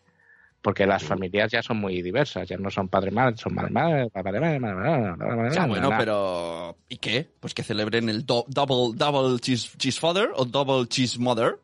[0.62, 5.16] Porque las familias ya son muy diversas, ya no son padre-madre, son madre-madre, padre-madre, madre-madre,
[5.16, 6.76] madre-madre, Ya, bueno, pero...
[6.88, 7.30] ¿Y qué?
[7.40, 11.60] Pues que celebren el do- double, double cheese, cheese father o double cheese mother,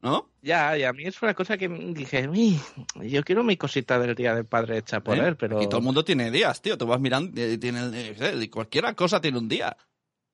[0.00, 0.30] ¿no?
[0.40, 2.58] Ya, y a mí es una cosa que dije, "Mi,
[3.02, 5.28] yo quiero mi cosita del Día del Padre hecha por ¿Eh?
[5.28, 6.78] él, pero, Aquí todo el mundo tiene días, tío.
[6.78, 9.76] Tú vas mirando, eh, tiene, eh, cualquier cosa tiene un día.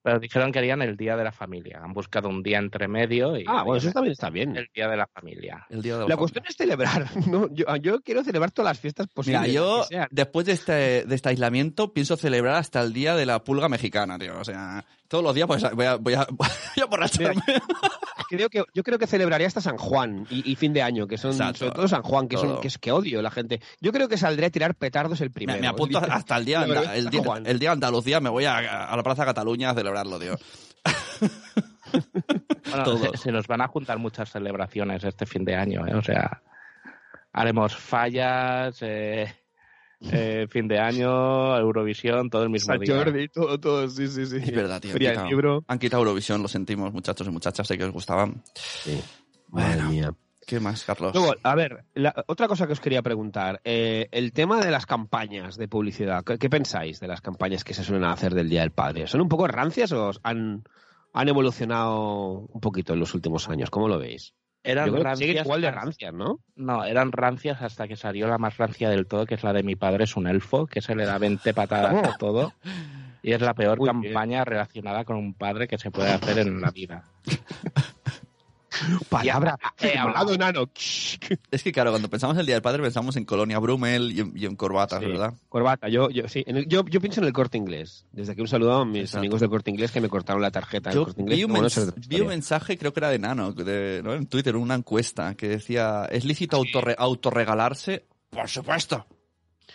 [0.04, 1.80] Pero dijeron que harían el Día de la Familia.
[1.82, 4.54] Han buscado un día entre medio y Ah, bueno, eso también está bien.
[4.54, 5.66] el Día de la Familia.
[5.70, 7.06] El día de La cuestión es celebrar.
[7.26, 7.48] ¿no?
[7.54, 9.40] Yo, yo quiero celebrar todas las fiestas posibles.
[9.40, 13.42] Mira, yo, después de este, de este aislamiento, pienso celebrar hasta el día de la
[13.42, 14.38] pulga mexicana, tío.
[14.38, 14.84] O sea,
[15.14, 17.40] todos los días pues, voy a, voy a, voy a borracharme.
[18.28, 21.18] Creo que, yo creo que celebraría hasta San Juan y, y fin de año, que
[21.18, 21.58] son Exacto.
[21.58, 23.60] sobre todo San Juan, que, son, que es que odio la gente.
[23.80, 25.60] Yo creo que saldré a tirar petardos el Me, primero.
[25.60, 27.46] me apunto hasta el día, el, día Juan.
[27.46, 30.34] el día de Andalucía, me voy a, a la Plaza Cataluña a celebrarlo, tío.
[32.70, 33.00] Bueno, Todos.
[33.12, 35.94] se, se nos van a juntar muchas celebraciones este fin de año, ¿eh?
[35.94, 36.42] O sea,
[37.32, 39.32] haremos fallas, eh,
[40.00, 42.96] eh, fin de año, Eurovisión, todo el mismo San día.
[42.96, 44.36] Jordi, todo, todo, sí, sí, sí.
[44.36, 44.92] Es verdad, tío.
[44.92, 45.64] Han quitado- libro.
[45.68, 48.42] Han quitado Eurovisión, lo sentimos, muchachos y muchachas, sé que os gustaban.
[49.48, 49.90] Madre Bueno.
[49.90, 50.14] mía.
[50.46, 51.14] ¿Qué más, Carlos?
[51.14, 53.62] Luego, a ver, la- otra cosa que os quería preguntar.
[53.64, 56.22] eh, el tema de las campañas de publicidad.
[56.22, 59.06] ¿Qué, qué pensáis de las campañas que se suelen hacer del Día del Padre?
[59.06, 60.62] ¿Son un poco rancias o han,
[61.14, 63.70] han evolucionado un poquito en los últimos años?
[63.70, 64.34] ¿Cómo lo veis?
[64.64, 66.40] Eran rancias igual de rancias, ¿no?
[66.56, 69.62] No, eran rancias hasta que salió la más rancia del todo, que es la de
[69.62, 72.52] mi padre es un elfo, que se le da 20 patadas a todo.
[73.22, 74.02] Y es la peor bien.
[74.02, 77.04] campaña relacionada con un padre que se puede hacer en la vida.
[79.08, 79.58] Palabra.
[79.80, 80.36] He hablado.
[80.36, 80.68] nano.
[81.50, 84.32] Es que, claro, cuando pensamos el Día del Padre, pensamos en Colonia Brummel y en,
[84.36, 85.06] y en corbatas, Sí.
[85.06, 85.34] ¿verdad?
[85.48, 88.06] Corbata, yo, yo, sí, en el- yo, yo pienso en el corte inglés.
[88.12, 89.18] Desde aquí un saludo a mis Exacto.
[89.18, 91.38] amigos del corte inglés que me cortaron la tarjeta del Yo corte inglés.
[91.38, 94.14] vi un, otra vi un mensaje, creo que era de Nano, de, ¿no?
[94.14, 98.06] en Twitter, una encuesta que decía, ¿es lícito autorre- autorregalarse?
[98.30, 99.06] Por supuesto.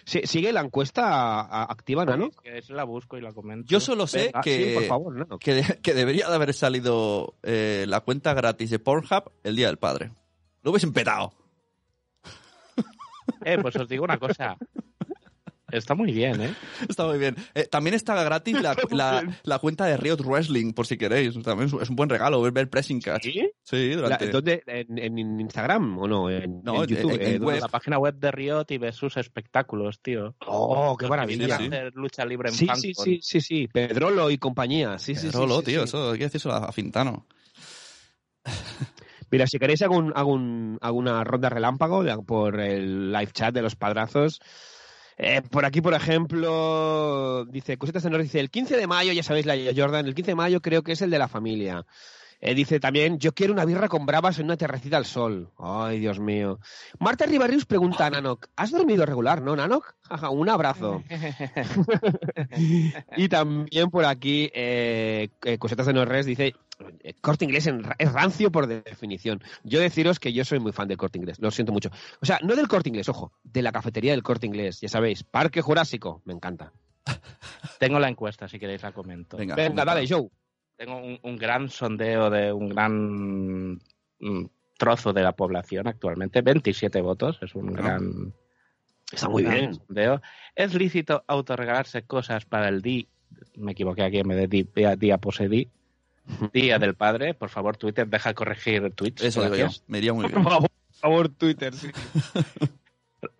[0.09, 2.31] Sí, ¿Sigue la encuesta activa, Nano?
[2.43, 3.67] Que la busco y la comento.
[3.69, 5.37] Yo solo sé Venga, que, Sí, por favor, Nano.
[5.37, 9.67] que, de- que debería de haber salido eh, la cuenta gratis de Pornhub el Día
[9.67, 10.11] del Padre.
[10.63, 11.31] Lo hubiesen petado.
[13.45, 14.57] Eh, pues os digo una cosa.
[15.71, 16.53] Está muy bien, ¿eh?
[16.87, 17.35] Está muy bien.
[17.53, 21.33] Eh, también está gratis la, la- la cuenta de Riot Wrestling, por si queréis.
[21.43, 23.23] También es un- buen regalo ver, ver Pressing Catch.
[23.23, 23.49] ¿Sí?
[23.63, 24.27] Sí, La- durante...
[24.29, 24.63] ¿Dónde?
[24.67, 26.29] ¿En, en Instagram o no?
[26.29, 27.11] En, No, en YouTube.
[27.13, 27.59] en- en eh, web.
[27.61, 30.35] La página web de Riot y ves sus espectáculos, tío.
[30.45, 31.57] Oh, qué maravilla.
[31.57, 31.67] Sí, sí.
[31.69, 33.67] hacer lucha libre en Sí, sí, sí, sí, sí.
[33.71, 34.97] Pedrolo y compañía.
[34.99, 35.83] Sí, sí, sí, sí, tío, sí.
[35.85, 37.25] eso hay que decírselo a Fintano.
[39.31, 43.31] Mira, si queréis hago, un- hago, un- hago una ronda relámpago de- por el live
[43.31, 44.39] chat de los padrazos.
[45.21, 49.21] Eh, por aquí, por ejemplo, dice, Cositas de Norte dice, el 15 de mayo, ya
[49.21, 51.85] sabéis, la Jordan, el 15 de mayo creo que es el de la familia.
[52.41, 55.51] Eh, dice también, yo quiero una birra con bravas en una terracita al sol.
[55.57, 56.59] Ay, Dios mío.
[56.99, 59.95] Marta Ribarrius pregunta a Nanok, ¿has dormido regular, no, Nanok?
[60.31, 61.03] Un abrazo.
[63.17, 66.55] y también por aquí, eh, eh, Cosetas de Norres dice,
[67.01, 69.43] eh, corte inglés es rancio por definición.
[69.63, 71.89] Yo deciros que yo soy muy fan del corte inglés, lo siento mucho.
[72.21, 75.23] O sea, no del corte inglés, ojo, de la cafetería del corte inglés, ya sabéis,
[75.23, 76.71] Parque Jurásico, me encanta.
[77.79, 79.37] Tengo la encuesta, si queréis la comento.
[79.37, 80.29] Venga, Venga, dale, Joe.
[80.79, 83.73] Tengo un, un gran sondeo de un gran
[84.19, 84.45] mm,
[84.77, 86.41] trozo de la población actualmente.
[86.41, 87.83] 27 votos, es un Bueno.
[87.83, 88.33] gran,
[89.11, 89.73] Está muy gran bien.
[89.75, 90.21] sondeo.
[90.55, 93.09] ¿Es lícito autorregalarse cosas para el di...
[93.57, 95.69] Me equivoqué aquí en vez de di, día, día posedí.
[96.53, 97.33] Día del Padre.
[97.33, 99.21] Por favor, Twitter, deja corregir tweets.
[99.21, 99.59] Eso digo yo.
[99.63, 99.83] gracias.
[99.87, 100.43] Me iría muy bien.
[100.43, 101.89] Por favor, Twitter, sí.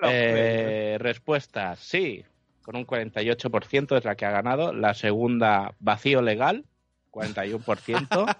[0.02, 2.25] Eh, respuesta, sí,
[2.63, 4.73] con un 48% es la que ha ganado.
[4.73, 6.65] La segunda, vacío legal,
[7.19, 8.38] 41%.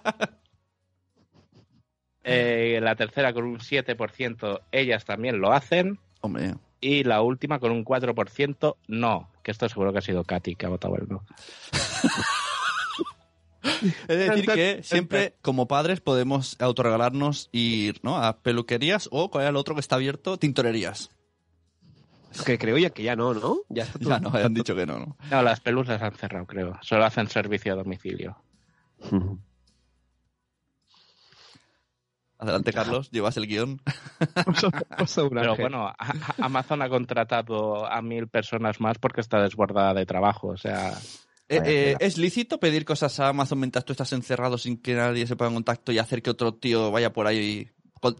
[2.22, 5.98] Eh, la tercera, con un 7%, ellas también lo hacen.
[6.20, 9.30] Hombre, Y la última, con un 4%, no.
[9.42, 11.24] Que esto seguro que ha sido Katy que ha votado el no.
[13.62, 18.16] Es decir, que siempre como padres podemos autorregalarnos ir ¿no?
[18.18, 20.38] a peluquerías o, ¿cuál era el otro que está abierto?
[20.38, 21.10] Tintorerías.
[22.44, 23.58] Que creo ya que ya no, ¿no?
[23.68, 25.16] Ya no, han dicho que no, ¿no?
[25.30, 26.78] No, las pelus las han cerrado, creo.
[26.80, 28.36] Solo hacen servicio a domicilio.
[32.38, 33.82] Adelante, Carlos, llevas el guion.
[35.42, 40.06] Pero bueno, a- a- Amazon ha contratado a mil personas más porque está desbordada de
[40.06, 40.48] trabajo.
[40.48, 40.92] O sea,
[41.52, 41.96] Eh, eh.
[42.00, 45.48] ¿Es lícito pedir cosas a Amazon mientras tú estás encerrado sin que nadie se ponga
[45.48, 47.68] en contacto y hacer que otro tío vaya por ahí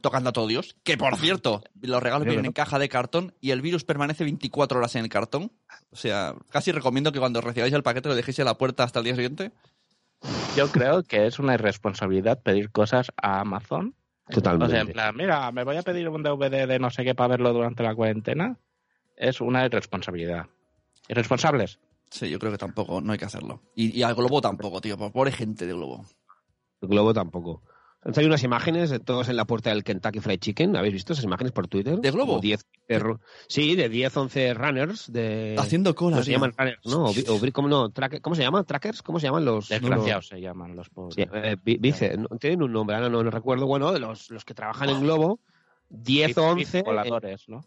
[0.02, 0.76] tocando a todo Dios.
[0.82, 4.78] Que por cierto, los regalos vienen en caja de cartón y el virus permanece 24
[4.80, 5.52] horas en el cartón.
[5.90, 8.98] O sea, casi recomiendo que cuando recibáis el paquete lo dejéis en la puerta hasta
[8.98, 9.52] el día siguiente.
[10.56, 13.94] Yo creo que es una irresponsabilidad pedir cosas a Amazon.
[14.28, 14.72] O Totalmente.
[14.74, 17.28] sea, en plan, mira, me voy a pedir un DVD de no sé qué para
[17.28, 18.56] verlo durante la cuarentena.
[19.16, 20.46] Es una irresponsabilidad.
[21.09, 21.80] ¿Irresponsables?
[22.11, 23.62] Sí, yo creo que tampoco, no hay que hacerlo.
[23.74, 24.96] Y, y al Globo tampoco, tío.
[24.98, 26.04] por- Pobre gente de Globo.
[26.80, 27.62] El globo tampoco.
[28.02, 30.74] Han salido unas imágenes de todos en la puerta del Kentucky Fried Chicken.
[30.74, 31.98] ¿Habéis visto esas imágenes por Twitter?
[31.98, 32.32] ¿De Globo?
[32.32, 35.12] Como 10 perro- sí, de 10, 11 runners.
[35.12, 35.54] De...
[35.58, 36.86] Haciendo cola, ¿Cómo se llaman runners?
[36.86, 37.90] No, o o ¿cómo, no?
[37.90, 38.64] Tracker- ¿Cómo se llaman?
[38.64, 39.02] ¿Trackers?
[39.02, 39.68] ¿Cómo se llaman los...?
[39.68, 41.14] Desgraciados se llaman los pobres.
[41.14, 43.66] Sí, eh, vice, no, tienen un nombre, ahora no, no recuerdo.
[43.66, 45.38] Bueno, de los, los que trabajan en Globo,
[45.90, 46.78] 10 o 11.
[46.78, 47.64] eh, voladores, ¿no?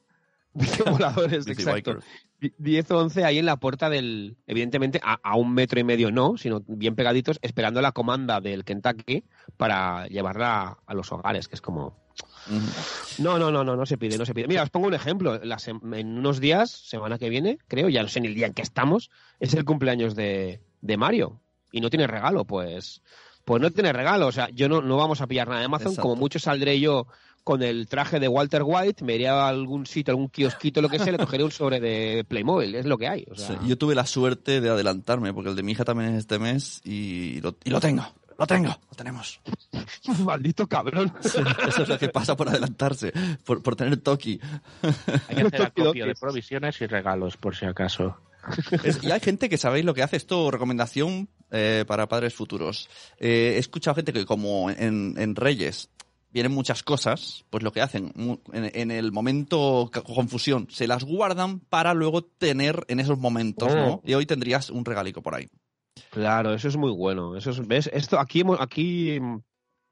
[0.91, 1.93] voladores, Busy exacto.
[1.95, 2.53] Biker.
[2.57, 4.37] 10 o 11 ahí en la puerta del.
[4.47, 8.65] Evidentemente, a, a un metro y medio no, sino bien pegaditos, esperando la comanda del
[8.65, 9.23] Kentucky
[9.57, 12.03] para llevarla a los hogares, que es como.
[13.19, 14.47] No, no, no, no, no se pide, no se pide.
[14.47, 15.39] Mira, os pongo un ejemplo.
[15.41, 18.61] En unos días, semana que viene, creo, ya no sé ni el día en que
[18.61, 21.39] estamos, es el cumpleaños de, de Mario.
[21.71, 23.01] Y no tiene regalo, pues.
[23.45, 24.27] Pues no tiene regalo.
[24.27, 25.87] O sea, yo no, no vamos a pillar nada de Amazon.
[25.87, 26.01] Exacto.
[26.01, 27.07] Como mucho saldré yo
[27.43, 30.99] con el traje de Walter White, me iría a algún sitio, algún kiosquito, lo que
[30.99, 32.75] sea, le cogeré un sobre de Playmobil.
[32.75, 33.25] Es lo que hay.
[33.29, 36.11] O sea, Sí, yo tuve la suerte de adelantarme, porque el de mi hija también
[36.13, 38.05] es este mes y lo, y lo tengo.
[38.39, 39.39] Lo tengo, lo tenemos.
[40.25, 41.13] Maldito cabrón.
[41.23, 43.13] Eso es lo que pasa por adelantarse,
[43.45, 44.39] por, por tener Toki.
[45.27, 48.17] Hay que hacer acopio de provisiones y regalos, por si acaso.
[48.83, 52.89] Es- y hay gente que sabéis lo que hace esto, recomendación eh, para padres futuros.
[53.19, 55.89] Eh, he escuchado gente que como en, en Reyes
[56.33, 58.11] vienen muchas cosas, pues lo que hacen
[58.51, 63.93] en, el momento confusión, se las guardan para luego tener en esos momentos, ¿no?
[63.93, 64.01] Oh.
[64.03, 65.47] Y hoy tendrías un regalico por ahí.
[66.09, 67.37] Claro, eso es muy bueno.
[67.37, 67.89] Eso es, ¿ves?
[67.93, 69.19] Esto aquí hemos, aquí,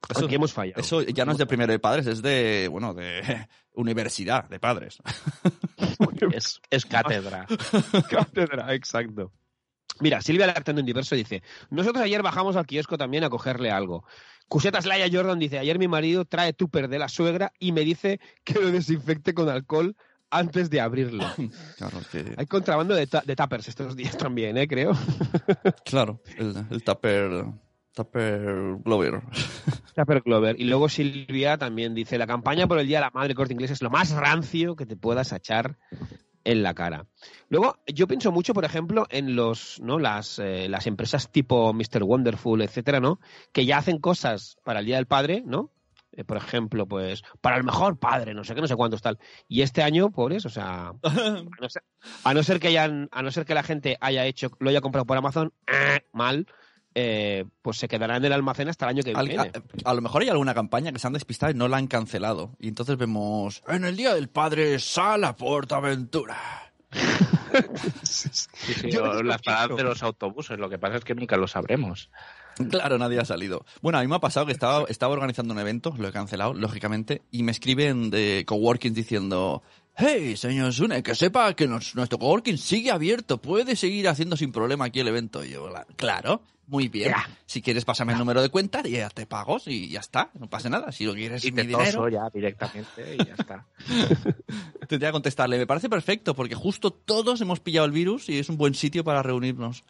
[0.10, 0.82] Eso, aquí hemos fallado.
[0.82, 3.22] eso ya no es de primero de padres, es de, bueno, de
[3.74, 4.98] universidad de padres.
[6.34, 7.48] Es, es cátedra.
[8.10, 9.32] Cátedra, exacto.
[10.00, 14.04] Mira, Silvia Lartando en Diverso dice, nosotros ayer bajamos al kiosco también a cogerle algo.
[14.48, 18.20] Cusetas Laia Jordan dice, ayer mi marido trae tupper de la suegra y me dice
[18.44, 19.96] que lo desinfecte con alcohol
[20.30, 21.26] antes de abrirlo.
[21.78, 24.68] Claro, que- Hay contrabando de, de tuppers estos días también, ¿eh?
[24.68, 24.94] Creo.
[25.86, 27.46] claro el, el tupper,
[27.94, 29.22] tupper Glover.
[29.96, 30.58] Tupper Clover.
[30.60, 33.72] Y luego Silvia también dice, la campaña por el Día de la Madre Corte Inglés
[33.72, 35.78] es lo más rancio que te puedas echar
[36.44, 37.06] en la cara.
[37.50, 40.00] Luego, yo pienso mucho, por ejemplo, en los, ¿no?
[40.00, 42.04] las, eh, las empresas tipo Mr.
[42.04, 43.20] Wonderful, etcétera, ¿no?
[43.52, 45.72] Que ya hacen cosas para el Día del Padre, ¿no?
[46.14, 49.18] Eh, por ejemplo, pues, para el mejor padre, no sé qué, no sé cuántos tal.
[49.48, 51.84] Y este año, pobres, o sea, a no ser,
[52.24, 54.82] a no ser que hayan, a no ser que la gente haya hecho, lo haya
[54.82, 56.48] comprado por Amazon, eh, mal,
[56.96, 59.52] eh, pues se quedará en el almacén hasta el año que Al- viene.
[59.86, 61.88] a, a lo mejor hay alguna campaña que se han despistado y no la han
[61.88, 62.52] cancelado.
[62.60, 66.38] Y entonces vemos, en el Día del Padre, sal a Portaventura.
[68.04, 71.48] Sí, sí, Yo las paradas de los autobuses, lo que pasa es que nunca lo
[71.48, 72.10] sabremos.
[72.70, 73.66] Claro, nadie ha salido.
[73.82, 76.54] Bueno, a mí me ha pasado que estaba, estaba organizando un evento, lo he cancelado,
[76.54, 79.64] lógicamente, y me escriben de coworking diciendo,
[79.98, 84.52] hey, señor Sune, que sepa que nos- nuestro coworking sigue abierto, puede seguir haciendo sin
[84.52, 85.44] problema aquí el evento.
[85.44, 87.14] Y yo, "La- claro, muy bien.
[87.46, 90.50] Si quieres, pásame el número de cuenta y ya te pago y ya está, no
[90.50, 90.92] pasa nada.
[90.94, 91.84] Si lo quieres, Y mi te dinero.
[91.86, 93.66] toso ya directamente y ya está.
[94.88, 98.48] Tendría que contestarle, me parece perfecto, porque justo todos hemos pillado el virus y es
[98.50, 99.84] un buen sitio para reunirnos.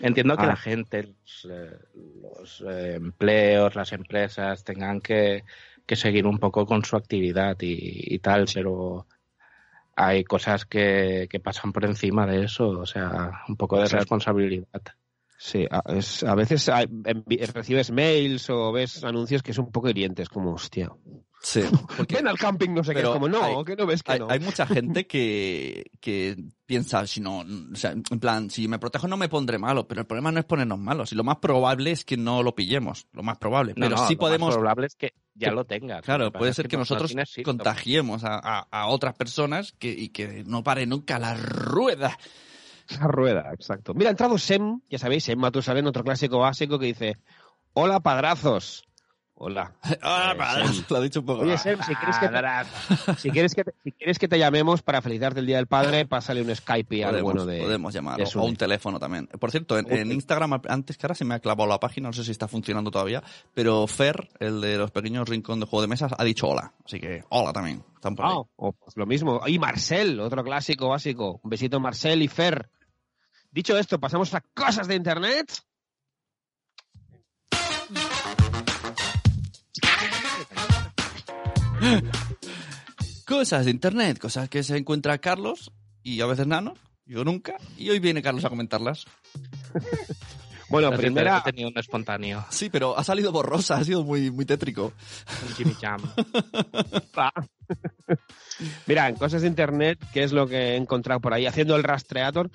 [0.00, 0.46] Entiendo que Ah.
[0.48, 1.78] la gente, los, eh,
[2.22, 5.44] los, eh, empleos, las empresas tengan que,
[5.86, 9.06] que seguir un poco con su actividad y, y tal, pero
[9.94, 14.66] hay cosas que, que pasan por encima de eso, o sea, un poco de responsabilidad.
[15.38, 16.88] Sí, a, es- a veces hay-
[17.54, 20.90] recibes mails o ves anuncios que son un poco hirientes, como, hostia.
[21.42, 21.60] Sí,
[21.96, 24.12] porque Ven al camping, no sé qué, es como, no, hay- que no ves que
[24.12, 24.28] hay, no.
[24.30, 29.06] hay mucha gente que, que piensa, si no, o sea, en plan, si me protejo
[29.08, 31.90] no me pondré malo, pero el problema no es ponernos malos, y lo más probable
[31.92, 34.54] es que no lo pillemos, lo más probable, No, pero no, sí lo más podemos,
[34.54, 35.98] probable es que ya lo tengas.
[35.98, 37.12] Lo claro, puede ser que no- no nosotros
[37.44, 42.18] contagiemos a, a- a otras personas que, y que no pare nunca la rueda.
[43.00, 43.94] La rueda, exacto.
[43.94, 47.16] Mira, ha entrado Sem, ya sabéis, Sem Matusalén, otro clásico básico que dice,
[47.72, 48.84] hola padrazos.
[49.38, 49.72] Hola.
[50.02, 51.42] Ah, Eh, lo ha dicho un poco.
[51.42, 55.02] Oye, si quieres, que te, si, quieres que te, si quieres que te llamemos para
[55.02, 57.60] felicitarte el Día del Padre, pásale un Skype y algo Podemos, bueno de...
[57.62, 59.26] podemos llamar, o- un teléfono también.
[59.26, 62.12] Por cierto, en, en Instagram, antes que ahora se me ha clavado la página, no
[62.14, 63.22] sé si está funcionando todavía,
[63.52, 66.72] pero Fer, el de los pequeños rincón de juego de mesas, ha dicho hola.
[66.84, 67.84] Así que hola también.
[67.94, 68.32] Están por ahí.
[68.34, 69.42] Ah, o pues lo mismo.
[69.46, 71.40] Y Marcel, otro clásico básico.
[71.42, 72.70] Un besito Marcel y Fer.
[73.50, 75.50] Dicho esto, pasamos a cosas de internet.
[83.26, 87.90] Cosas de internet, cosas que se encuentra Carlos y a veces Nano, yo nunca, y
[87.90, 89.04] hoy viene Carlos a comentarlas.
[90.68, 92.44] Bueno, siento, primera, He tenido un espontáneo.
[92.50, 94.92] Sí, pero ha salido borrosa, ha sido muy, muy tétrico.
[95.46, 96.00] Un Jimmy Jam.
[98.86, 101.46] Mira, en cosas de internet, ¿qué es lo que he encontrado por ahí?
[101.46, 102.50] Haciendo el rastreador,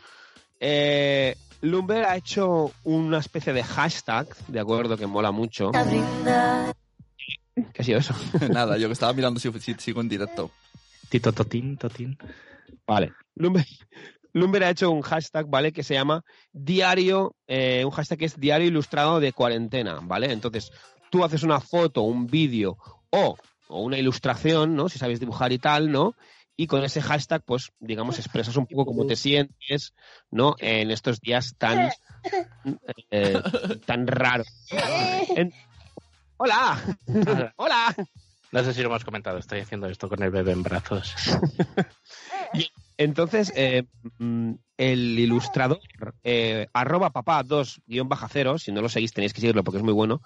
[0.60, 5.72] eh, Lumber ha hecho una especie de hashtag, de acuerdo, que mola mucho.
[7.74, 8.14] ¿Qué ha sido eso?
[8.52, 10.52] Nada, yo que estaba mirando si, si sigo en directo.
[11.10, 12.18] Tito Totín, Totín.
[12.88, 13.12] Vale.
[13.36, 13.66] Lumber,
[14.34, 15.72] Lumber ha hecho un hashtag, ¿vale?
[15.72, 20.32] Que se llama diario, eh, un hashtag que es diario ilustrado de cuarentena, ¿vale?
[20.32, 20.72] Entonces,
[21.10, 22.78] tú haces una foto, un vídeo
[23.10, 23.36] o,
[23.68, 24.88] o una ilustración, ¿no?
[24.90, 26.16] Si sabes dibujar y tal, ¿no?
[26.58, 29.94] Y con ese hashtag, pues, digamos, expresas un poco cómo te sientes,
[30.30, 30.56] ¿no?
[30.60, 31.90] En estos días tan,
[33.10, 33.42] eh,
[33.86, 34.48] tan raros.
[35.36, 35.54] En-
[36.44, 36.76] Hola,
[37.58, 37.96] hola.
[38.52, 41.14] No sé si lo hemos comentado, estoy haciendo esto con el bebé en brazos.
[42.98, 43.84] Entonces, eh,
[44.18, 45.80] mm, el ilustrador,
[46.24, 49.78] eh, arroba papá 2 guion baja cero, si no lo seguís tenéis que seguirlo porque
[49.78, 50.24] es muy bueno,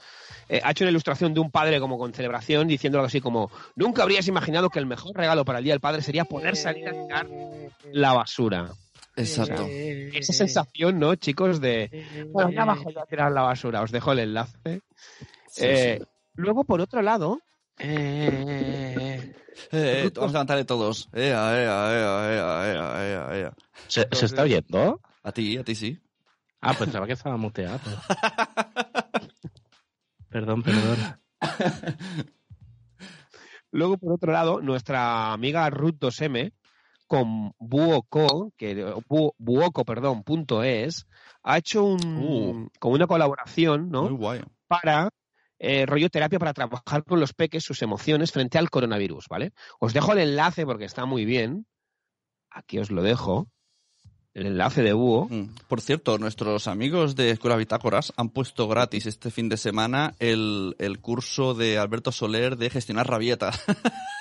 [0.47, 3.51] eh, ha hecho una ilustración de un padre como con celebración diciendo algo así como,
[3.75, 6.87] nunca habrías imaginado que el mejor regalo para el Día del Padre sería poder salir
[6.87, 7.27] a tirar
[7.91, 8.71] la basura.
[9.17, 9.67] Exacto.
[9.67, 11.59] Esa sensación, ¿no, chicos?
[11.59, 13.81] De, bueno, ya bajo ya a tirar la basura.
[13.81, 14.81] Os dejo el enlace.
[15.55, 16.05] Sí, Eh, sí.
[16.35, 17.39] Luego, por otro lado,
[17.79, 19.33] eh,
[19.71, 21.07] Eh, eh, vamos a levantarle todos.
[21.13, 23.53] Ea, ea, ea, ea, ea, ea, ea.
[23.87, 24.99] ¿Se, se está oyendo?
[25.23, 25.97] A ti, a ti sí.
[26.59, 27.79] Ah, pensaba que estaba muteado.
[30.29, 30.97] perdón, perdón.
[33.71, 36.51] Luego, por otro lado, nuestra amiga Ruth 2M
[37.07, 38.75] con Buoco, que
[39.07, 41.05] bu- Buoco, perdón, punto es,
[41.43, 42.67] ha hecho un, Uh.
[42.79, 44.03] como una colaboración, ¿no?
[44.03, 44.41] Muy guay.
[44.67, 45.09] Para
[45.59, 49.53] eh, rollo terapia para trabajar con los peques sus emociones frente al coronavirus, ¿vale?
[49.79, 51.65] Os dejo el enlace porque está muy bien.
[52.49, 53.47] Aquí os lo dejo.
[54.33, 55.27] El enlace de Búho.
[55.29, 55.55] Mm.
[55.69, 60.75] Por cierto, nuestros amigos de Escuela Bitácoras han puesto gratis este fin de semana el,
[60.77, 63.63] el curso de Alberto Soler de gestionar rabietas.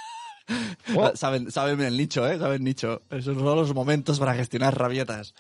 [0.94, 1.10] Oh.
[1.14, 2.38] saben, saben el nicho, ¿eh?
[2.38, 3.02] Saben nicho.
[3.10, 5.34] Esos son los momentos para gestionar rabietas.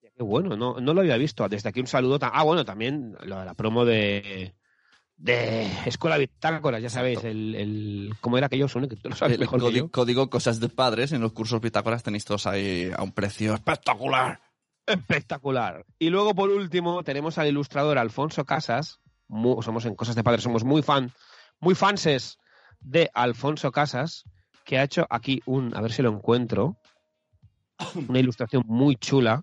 [0.00, 1.48] Qué bueno, no, no lo había visto.
[1.48, 2.18] Desde aquí un saludo.
[2.20, 4.54] Ah, bueno, también la, la promo de,
[5.18, 8.68] de Escuela Bitácoras, ya sabéis, el, el, ¿cómo era aquello?
[8.68, 8.88] Sune?
[8.88, 9.90] Que tú lo sabes El mejor que código, yo.
[9.90, 14.40] código Cosas de Padres en los cursos Bitácoras tenéis todos ahí a un precio espectacular.
[14.86, 15.84] Espectacular.
[15.98, 19.00] Y luego, por último, tenemos al ilustrador Alfonso Casas.
[19.28, 21.12] Somos en Cosas de Padres, somos muy fan,
[21.60, 22.38] muy fanses
[22.80, 24.24] de Alfonso Casas,
[24.64, 26.78] que ha hecho aquí un, a ver si lo encuentro,
[28.08, 29.42] una ilustración muy chula.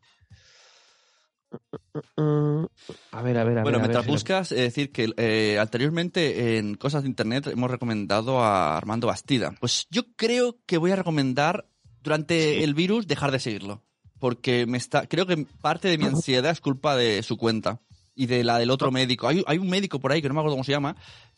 [3.12, 3.64] A ver, a ver, a ver.
[3.64, 8.78] Bueno, mientras buscas, es decir que eh, anteriormente en Cosas de Internet hemos recomendado a
[8.78, 9.54] Armando Bastida.
[9.60, 11.68] Pues yo creo que voy a recomendar
[12.02, 12.64] durante Sí.
[12.64, 13.84] el virus dejar de seguirlo.
[14.20, 17.82] Porque me está, creo que parte de mi ansiedad es culpa de su cuenta
[18.16, 19.28] y de la del otro médico.
[19.28, 20.96] Hay, hay un médico por ahí que no me acuerdo cómo se llama,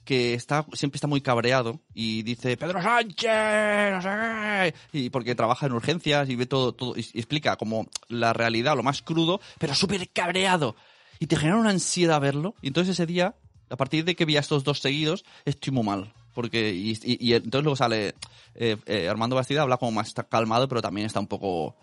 [0.07, 5.35] que está, siempre está muy cabreado y dice, Pedro Sánchez, no sé qué", y porque
[5.35, 9.41] trabaja en urgencias y ve todo, todo, y, explica como la realidad, lo más crudo,
[9.59, 10.77] pero súper cabreado.
[11.19, 12.55] Y te genera una ansiedad verlo.
[12.61, 13.35] Y entonces ese día,
[13.69, 16.13] a partir de que vi a estos dos seguidos, estoy muy mal.
[16.33, 18.15] Porque, y, entonces luego sale
[18.55, 21.75] eh, eh, Armando Bastida, habla como más calmado, pero también está un poco.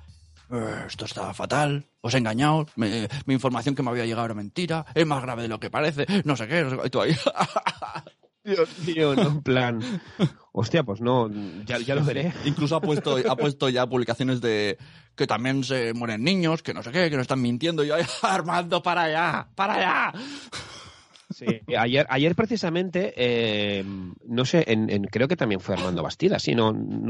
[0.50, 4.34] "Eh, esto está fatal, os he engañado, me- mi información que me había llegado era
[4.34, 6.90] mentira, es más grave de lo que parece, no sé qué, no sé qué", y
[6.90, 7.16] tú ahí.
[8.44, 9.80] Dios mío, no, en plan.
[10.52, 11.30] Hostia, pues no,
[11.64, 12.30] ya, ya lo veré.
[12.44, 14.76] Incluso ha puesto, ha puesto ya publicaciones de
[15.16, 17.82] que también se mueren niños, que no sé qué, que no están mintiendo.
[17.82, 20.12] Y yo, "Ay, Armando, para allá, para allá.
[21.30, 23.82] Sí, ayer, ayer precisamente, eh,
[24.28, 26.66] no sé, en, en- creo que también fue Armando Bastida, sí, no,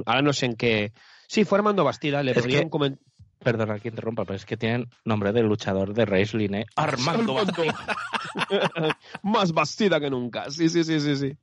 [0.07, 0.92] ahora no sé en qué.
[1.27, 3.05] Sí, fue Armando Bastida, le Es ponía que- un comentario.
[3.44, 6.66] Perdona que interrumpa, pero es que tienen nombre de luchador de wrestling, ¿eh?
[6.76, 7.76] Armando Bastida.
[9.22, 10.50] Más Bastida que nunca.
[10.50, 11.37] Sí, sí, sí, sí, sí.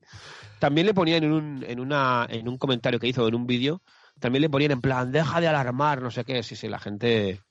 [0.59, 3.81] También le ponían en un, en una, en un comentario que hizo en un vídeo,
[4.19, 6.43] también le ponían en plan, deja de alarmar, no sé qué.
[6.43, 7.41] Sí, sí, la gente.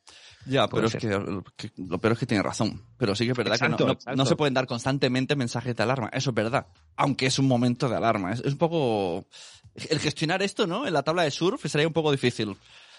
[0.47, 1.09] Ya, pero es que,
[1.57, 2.83] que lo peor es que tiene razón.
[2.97, 5.83] Pero sí que es verdad Exacto, que no, no se pueden dar constantemente mensajes de
[5.83, 6.09] alarma.
[6.13, 6.67] Eso es verdad.
[6.97, 8.33] Aunque es un momento de alarma.
[8.33, 9.27] Es, es un poco...
[9.75, 10.87] El gestionar esto, ¿no?
[10.87, 12.57] En la tabla de surf sería un poco difícil.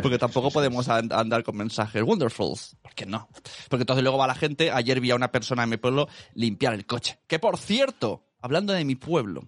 [0.02, 2.76] Porque tampoco podemos and- andar con mensajes wonderfuls.
[2.82, 3.28] ¿Por qué no?
[3.70, 4.72] Porque entonces luego va la gente.
[4.72, 7.20] Ayer vi a una persona en mi pueblo limpiar el coche.
[7.28, 9.44] Que por cierto, hablando de mi pueblo,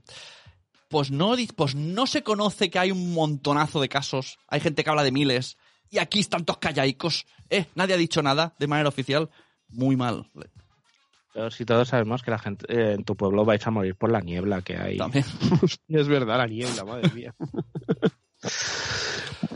[0.89, 4.37] pues no, pues no se conoce que hay un montonazo de casos.
[4.47, 5.57] Hay gente que habla de miles.
[5.89, 7.25] Y aquí están todos callaicos.
[7.49, 9.29] Eh, nadie ha dicho nada de manera oficial.
[9.69, 10.27] Muy mal.
[11.33, 14.11] Pero si todos sabemos que la gente eh, en tu pueblo vais a morir por
[14.11, 14.97] la niebla que hay.
[14.97, 15.25] También.
[15.87, 17.33] Es verdad, la niebla, madre mía.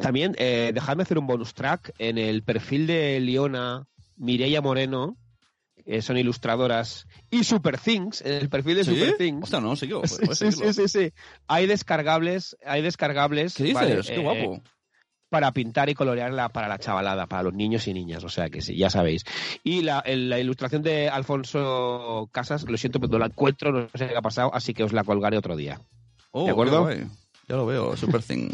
[0.08, 1.94] También, eh, dejadme hacer un bonus track.
[2.00, 5.18] En el perfil de Liona, Mireia Moreno,
[5.84, 8.96] que son ilustradoras, y Super Things, en el perfil de ¿Sí?
[8.96, 9.44] Super Things.
[9.44, 11.14] Hostia, no, sí, Sí, sí, sí, sí, sí.
[11.50, 13.56] Hay descargables, hay descargables.
[13.56, 14.08] ¿Qué dices?
[14.08, 14.62] Qué eh, guapo.
[15.28, 18.62] para pintar y colorearla para la chavalada, para los niños y niñas, o sea que
[18.62, 19.26] sí, ya sabéis.
[19.66, 24.16] Y la, ilustración de Alfonso Casas, lo siento, pero no la encuentro, no sé qué
[24.16, 25.82] ha pasado, así que os la colgaré otro día.
[26.32, 26.90] Oh, ¿de acuerdo?
[27.50, 28.52] Ya lo veo, Super Thing.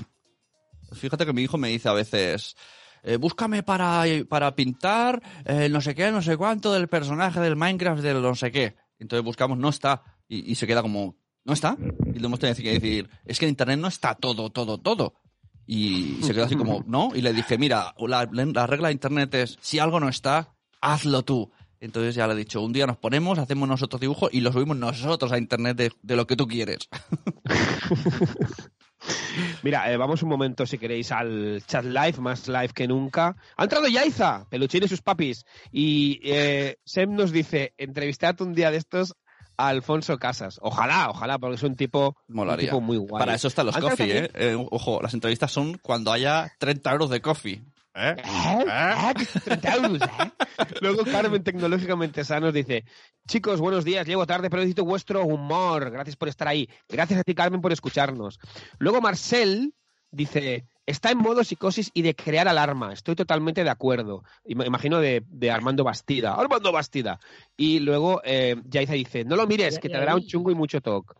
[0.93, 2.55] Fíjate que mi hijo me dice a veces,
[3.03, 5.21] eh, búscame para, para pintar
[5.69, 8.75] no sé qué, no sé cuánto del personaje del Minecraft del no sé qué.
[8.99, 10.03] Entonces buscamos, no está.
[10.27, 11.77] Y, se queda como, ¿no está?
[12.13, 15.15] Y le hemos tenido que decir, es que en Internet no está todo, todo, todo.
[15.65, 17.11] Y se quedó así como, ¿no?
[17.13, 21.23] Y le dije, mira, la, la regla de Internet es, si algo no está, hazlo
[21.23, 21.51] tú.
[21.79, 24.77] Entonces ya le he dicho, un día nos ponemos, hacemos nosotros dibujos y lo subimos
[24.77, 26.89] nosotros a Internet de, de lo que tú quieres.
[29.63, 33.35] Mira, eh, vamos un momento, si queréis, al chat live, más live que nunca.
[33.57, 35.45] Ha entrado Yaiza, Peluchín y sus papis.
[35.71, 39.15] Y eh, Sem nos dice, entrevistad un día de estos
[39.57, 40.59] a Alfonso Casas.
[40.61, 43.19] Ojalá, ojalá, porque es un tipo, un tipo muy guay.
[43.19, 44.31] Para eso están los coffee, ¿eh?
[44.33, 47.61] Eh, Ojo, las entrevistas son cuando haya 30 euros de coffee.
[47.95, 48.15] ¿Eh?
[48.17, 48.65] ¿Eh?
[48.65, 49.39] ¿Eh?
[49.43, 50.31] 30 euros, ¿eh?
[50.81, 52.85] Luego Carmen Tecnológicamente Sanos dice,
[53.27, 55.89] chicos, buenos días, llego tarde, pero necesito vuestro humor.
[55.91, 56.69] Gracias por estar ahí.
[56.89, 58.39] Gracias a ti, Carmen, por escucharnos.
[58.79, 59.73] Luego Marcel
[60.11, 62.93] dice, está en modo psicosis y de crear alarma.
[62.93, 64.23] Estoy totalmente de acuerdo.
[64.45, 66.35] Ima- Imagino de, de Armando Bastida.
[66.35, 67.19] Armando Bastida.
[67.57, 70.81] Y luego eh, Yaiza dice, no lo mires, que te dará un chungo y mucho
[70.81, 71.15] toque.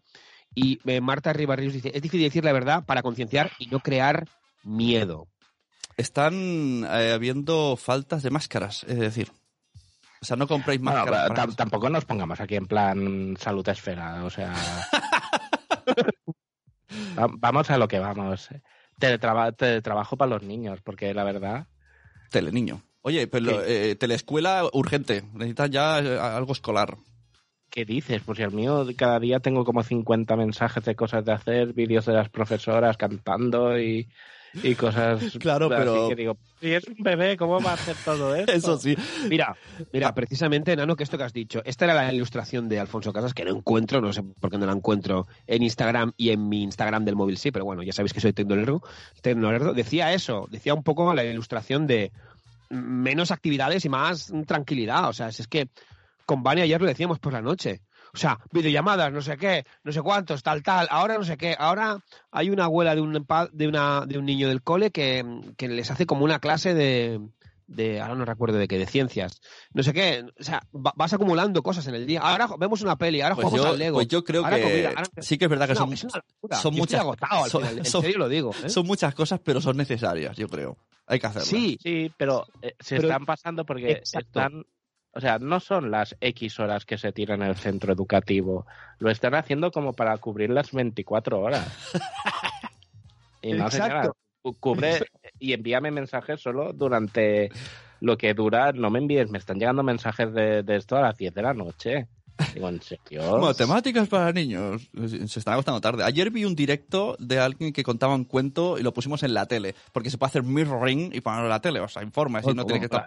[0.55, 4.27] Y eh, Marta Ribarrius dice, es difícil decir la verdad para concienciar y no crear
[4.63, 5.27] miedo.
[5.97, 9.31] Están eh, habiendo faltas de máscaras, es decir.
[10.21, 11.55] O sea, no compréis máscaras.
[11.55, 14.53] tampoco nos pongamos aquí en plan salud esfera, o sea.
[17.17, 18.49] Va- vamos a lo que vamos.
[18.99, 21.67] Teletraba- teletrabajo para los niños, porque la verdad.
[22.29, 22.81] Teleniño.
[23.01, 25.23] Oye, pero eh, teleescuela urgente.
[25.33, 26.97] Necesitan ya eh, algo escolar.
[27.69, 28.21] ¿Qué dices?
[28.25, 32.05] Pues si al mío cada día tengo como 50 mensajes de cosas de hacer, vídeos
[32.05, 34.07] de las profesoras cantando y,
[34.61, 35.37] y cosas.
[35.39, 38.51] Claro, así pero- que digo, si es un bebé, ¿cómo va a hacer todo esto?
[38.51, 38.95] Eso sí.
[39.29, 39.55] Mira,
[39.91, 43.33] mira, precisamente, Nano, que esto que has dicho, esta era la ilustración de Alfonso Casas,
[43.33, 46.63] que no encuentro, no sé por qué no la encuentro en Instagram y en mi
[46.63, 48.81] Instagram del móvil sí, pero bueno, ya sabéis que soy tecnolerdo.
[49.21, 49.73] tecnolerdo.
[49.73, 52.11] Decía eso, decía un poco la ilustración de
[52.69, 55.09] menos actividades y más tranquilidad.
[55.09, 55.67] O sea, si es que
[56.25, 57.81] con Vani ayer lo decíamos por la noche.
[58.13, 60.87] O sea, videollamadas, no sé qué, no sé cuántos, tal, tal.
[60.91, 61.55] Ahora no sé qué.
[61.57, 61.97] Ahora
[62.31, 65.25] hay una abuela de un, pa- de una, de un niño del cole que,
[65.57, 67.19] que les hace como una clase de,
[67.65, 69.41] de, ahora no recuerdo de qué, de ciencias.
[69.73, 70.25] No sé qué.
[70.39, 72.19] O sea, va- vas acumulando cosas en el día.
[72.21, 73.97] Ahora vemos una peli, ahora Pues jugamos yo, al Lego.
[73.97, 76.03] pues yo creo Ahora que comida, ahora- sí que es verdad que No, son, es
[76.03, 76.57] una locura.
[76.57, 78.51] son Yo muchas- agotado al son- final, en son- serio lo digo.
[78.63, 78.69] ¿eh?
[78.69, 80.77] son muchas cosas, pero son necesarias, yo creo.
[81.07, 81.47] Hay que hacerlas.
[81.49, 84.39] Sí, Sí, pero eh, se Pero- están pasando porque Exacto.
[84.39, 84.63] están.
[85.15, 88.65] O sea, no son las X horas que se tiran en el centro educativo.
[88.99, 91.67] Lo están haciendo como para cubrir las 24 horas.
[93.41, 93.83] y no, Exacto.
[93.83, 94.11] señora,
[94.41, 94.99] cu- cubre
[95.39, 97.51] y envíame mensajes solo durante
[97.99, 98.71] lo que dura.
[98.71, 101.53] No me envíes, me están llegando mensajes de, de esto a las 10 de la
[101.53, 102.07] noche.
[102.53, 103.37] Digo, ¿en serio?
[103.41, 104.89] Matemáticas para niños.
[105.27, 106.03] Se están acostando tarde.
[106.03, 109.45] Ayer vi un directo de alguien que contaba un cuento y lo pusimos en la
[109.45, 109.75] tele.
[109.91, 111.79] Porque se puede hacer mirroring y ponerlo en la tele.
[111.79, 113.05] O sea, informa, así Oh, no tiene que estar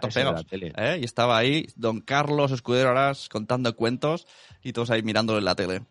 [0.49, 0.73] tele.
[0.77, 0.99] ¿Eh?
[1.01, 4.27] Y estaba ahí don Carlos Escudero Aras contando cuentos
[4.63, 5.81] y todos ahí mirándolo en la tele.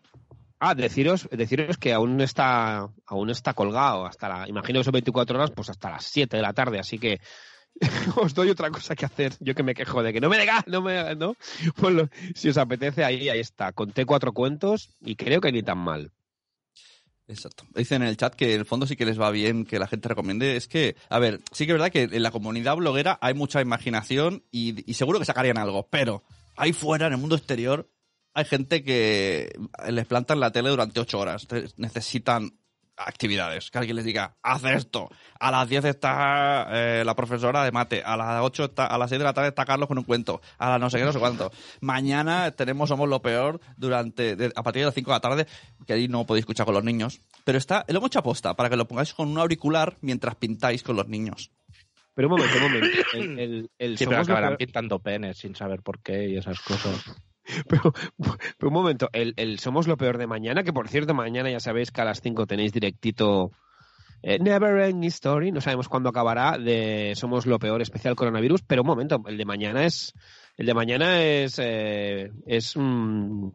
[0.59, 5.37] Ah, deciros, deciros que aún está, aún está colgado hasta la, imagino que son 24
[5.37, 7.21] horas, pues hasta las 7 de la tarde, así que
[8.15, 9.33] os doy otra cosa que hacer.
[9.39, 11.35] Yo que me quejo de que no me diga, no me, no.
[11.75, 13.71] Pues si os apetece, ahí, ahí está.
[13.73, 16.11] Conté cuatro cuentos y creo que ni tan mal.
[17.27, 17.65] Exacto.
[17.75, 19.87] Dicen en el chat que en el fondo sí que les va bien que la
[19.87, 20.55] gente recomiende.
[20.55, 23.61] Es que, a ver, sí que es verdad que en la comunidad bloguera hay mucha
[23.61, 26.23] imaginación y, y seguro que sacarían algo, pero
[26.55, 27.89] ahí fuera, en el mundo exterior,
[28.33, 29.51] hay gente que
[29.89, 31.47] les plantan la tele durante ocho horas.
[31.75, 32.56] Necesitan
[32.97, 33.69] actividades.
[33.71, 35.09] Que alguien les diga, haz esto.
[35.39, 38.01] A las 10 está eh, la profesora de mate.
[38.03, 40.41] A las 8 está, a las 6 de la tarde está Carlos con un cuento.
[40.57, 41.51] A las no sé qué, no sé cuánto.
[41.81, 45.47] Mañana tenemos Somos lo Peor durante, de- a partir de las 5 de la tarde,
[45.85, 47.21] que ahí no podéis escuchar con los niños.
[47.43, 50.83] Pero está, lo hemos hecho aposta, para que lo pongáis con un auricular mientras pintáis
[50.83, 51.51] con los niños.
[52.13, 52.87] Pero un momento, un momento.
[53.13, 56.29] El, el, el Sí, pero Somos lo acabarán Peor- pintando penes sin saber por qué
[56.29, 57.05] y esas cosas.
[57.67, 57.93] pero,
[58.57, 61.59] pero un momento, el, el Somos lo peor de mañana, que por cierto, mañana ya
[61.59, 63.51] sabéis que a las 5 tenéis directito
[64.21, 68.81] eh, Never Ending Story, no sabemos cuándo acabará, de Somos lo peor especial coronavirus, pero
[68.81, 70.13] un momento, el de mañana es,
[70.57, 73.49] El de mañana es eh, es mm,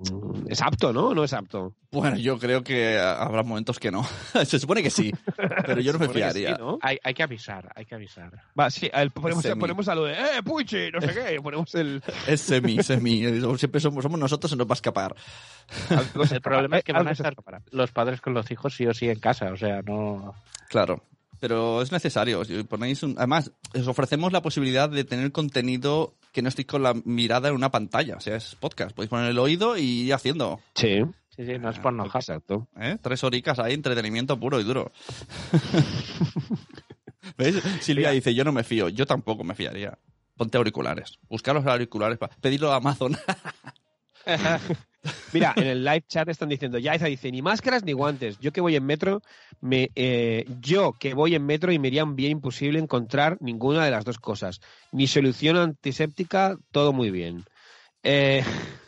[0.49, 1.13] es apto, ¿no?
[1.13, 1.75] No es apto.
[1.91, 4.05] Bueno, yo creo que habrá momentos que no.
[4.45, 6.57] Se supone que sí, pero yo no me Supone que sí, fiaría.
[6.59, 6.79] ¿no?
[6.81, 8.31] Hay, hay que avisar, hay que avisar.
[8.59, 9.61] Va, sí, ver, ponemos, Semi.
[9.61, 10.93] ponemos a lo de, ¡eh, Puchi!
[10.93, 12.01] No sé qué, ponemos el...
[12.29, 13.25] Es semi, semi.
[13.59, 15.17] Siempre somos, somos nosotros, se nos va a escapar.
[15.89, 17.35] se El problema es que van a estar
[17.73, 20.35] los padres con los hijos sí o sí en casa, o sea, no...
[20.69, 21.03] Claro.
[21.43, 22.45] Pero es necesario.
[22.45, 26.85] Si ponéis un- Además, os ofrecemos la posibilidad de tener contenido que no estéis con
[26.85, 28.15] la mirada en una pantalla.
[28.17, 28.95] O sea, es podcast.
[28.95, 30.61] Podéis poner el oído y ir haciendo.
[30.77, 31.03] Sí,
[31.35, 32.21] Sí, sí, no es por enojar.
[32.23, 32.69] exacto.
[32.79, 32.97] ¿eh?
[33.03, 34.93] Tres horicas ahí, entretenimiento puro y duro.
[37.37, 37.57] ¿Veis?
[37.81, 38.89] Silvia dice, yo no me fío.
[38.89, 39.99] Yo tampoco me fiaría.
[40.37, 41.19] Ponte auriculares.
[41.29, 42.19] Buscar los auriculares.
[42.19, 43.17] para Pedirlo a Amazon.
[45.33, 48.39] Mira, en el live chat están diciendo, Yaiza dice, ni máscaras ni guantes.
[48.39, 49.23] Yo que voy en metro,
[49.61, 53.91] me, eh, yo que voy en metro y me iría bien imposible encontrar ninguna de
[53.91, 54.61] las dos cosas.
[54.93, 57.45] Ni solución antiséptica, todo muy bien.
[58.03, 58.45] Eh,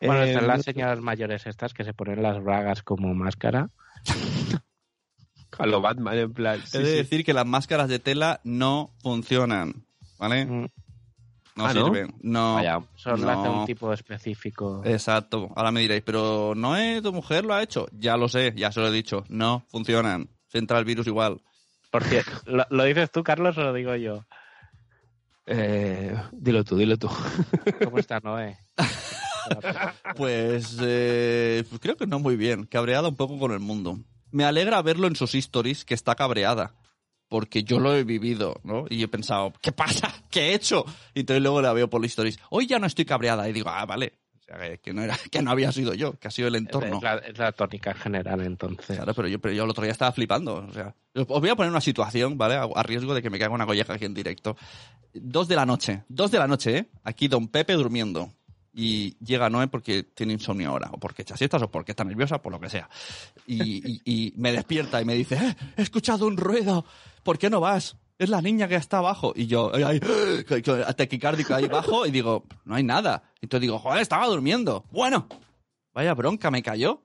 [0.00, 3.70] Bueno, eh, están las señoras mayores estas que se ponen las bragas como máscara.
[5.58, 6.60] a lo Batman, en plan.
[6.66, 6.96] sí, He de sí.
[6.96, 9.86] decir que las máscaras de tela no funcionan.
[10.18, 10.44] ¿Vale?
[10.46, 10.66] Mm,
[11.56, 11.84] No Ah, ¿no?
[11.86, 12.14] sirven.
[12.20, 12.54] No.
[12.56, 12.80] Vaya.
[12.96, 13.60] Son las de No.
[13.60, 14.82] un tipo específico.
[14.84, 15.50] Exacto.
[15.54, 17.86] Ahora me diréis, pero ¿no es tu mujer lo ha hecho?
[17.92, 19.24] Ya lo sé, ya se lo he dicho.
[19.28, 20.28] No funcionan.
[20.48, 21.40] Se entra el virus igual.
[21.90, 24.24] Por cierto, ¿lo, lo dices tú, Carlos, o lo digo yo?
[25.46, 27.08] Eh, dilo tú, dilo tú.
[27.84, 28.58] ¿Cómo está Noé?
[30.16, 32.64] Pues eh, pues creo que no muy bien.
[32.64, 33.98] Cabreada un poco con el mundo.
[34.30, 36.72] Me alegra verlo en sus stories que está cabreada.
[37.34, 38.84] Porque yo lo he vivido, ¿no?
[38.88, 40.08] Y he pensado, ¿qué pasa?
[40.30, 40.84] ¿Qué he hecho?
[41.14, 42.38] Y entonces luego la veo por las stories.
[42.50, 43.48] Hoy ya no estoy cabreada.
[43.48, 44.12] Y digo, ah, vale.
[44.38, 46.98] O sea, que- no, era, que no había sido yo, que ha sido el entorno.
[46.98, 48.94] Es la, es la tónica en general, entonces.
[48.94, 50.54] Claro, pero yo, pero yo el otro día estaba flipando.
[50.68, 52.54] O sea, os voy a poner una situación, ¿vale?
[52.54, 54.56] A, a riesgo de que me caiga una colleja aquí en directo.
[55.12, 56.88] Dos de la noche, dos de la noche, ¿eh?
[57.02, 58.30] Aquí don Pepe durmiendo.
[58.76, 62.42] Y llega Noé porque tiene insomnio ahora, o porque echa siestas, o porque está nerviosa,
[62.42, 62.88] por lo que sea.
[63.46, 66.84] Y, y- y me despierta y me dice, "Eh, he escuchado un ruido,
[67.22, 67.96] ¿por qué no vas?
[68.18, 69.32] Es la niña que está abajo.
[69.36, 70.62] Y yo, ay, ay,
[70.96, 73.22] tequicárdico ahí abajo, y digo, no hay nada.
[73.40, 74.84] Y entonces digo, joder, estaba durmiendo.
[74.90, 75.28] Bueno,
[75.92, 77.02] vaya bronca me cayó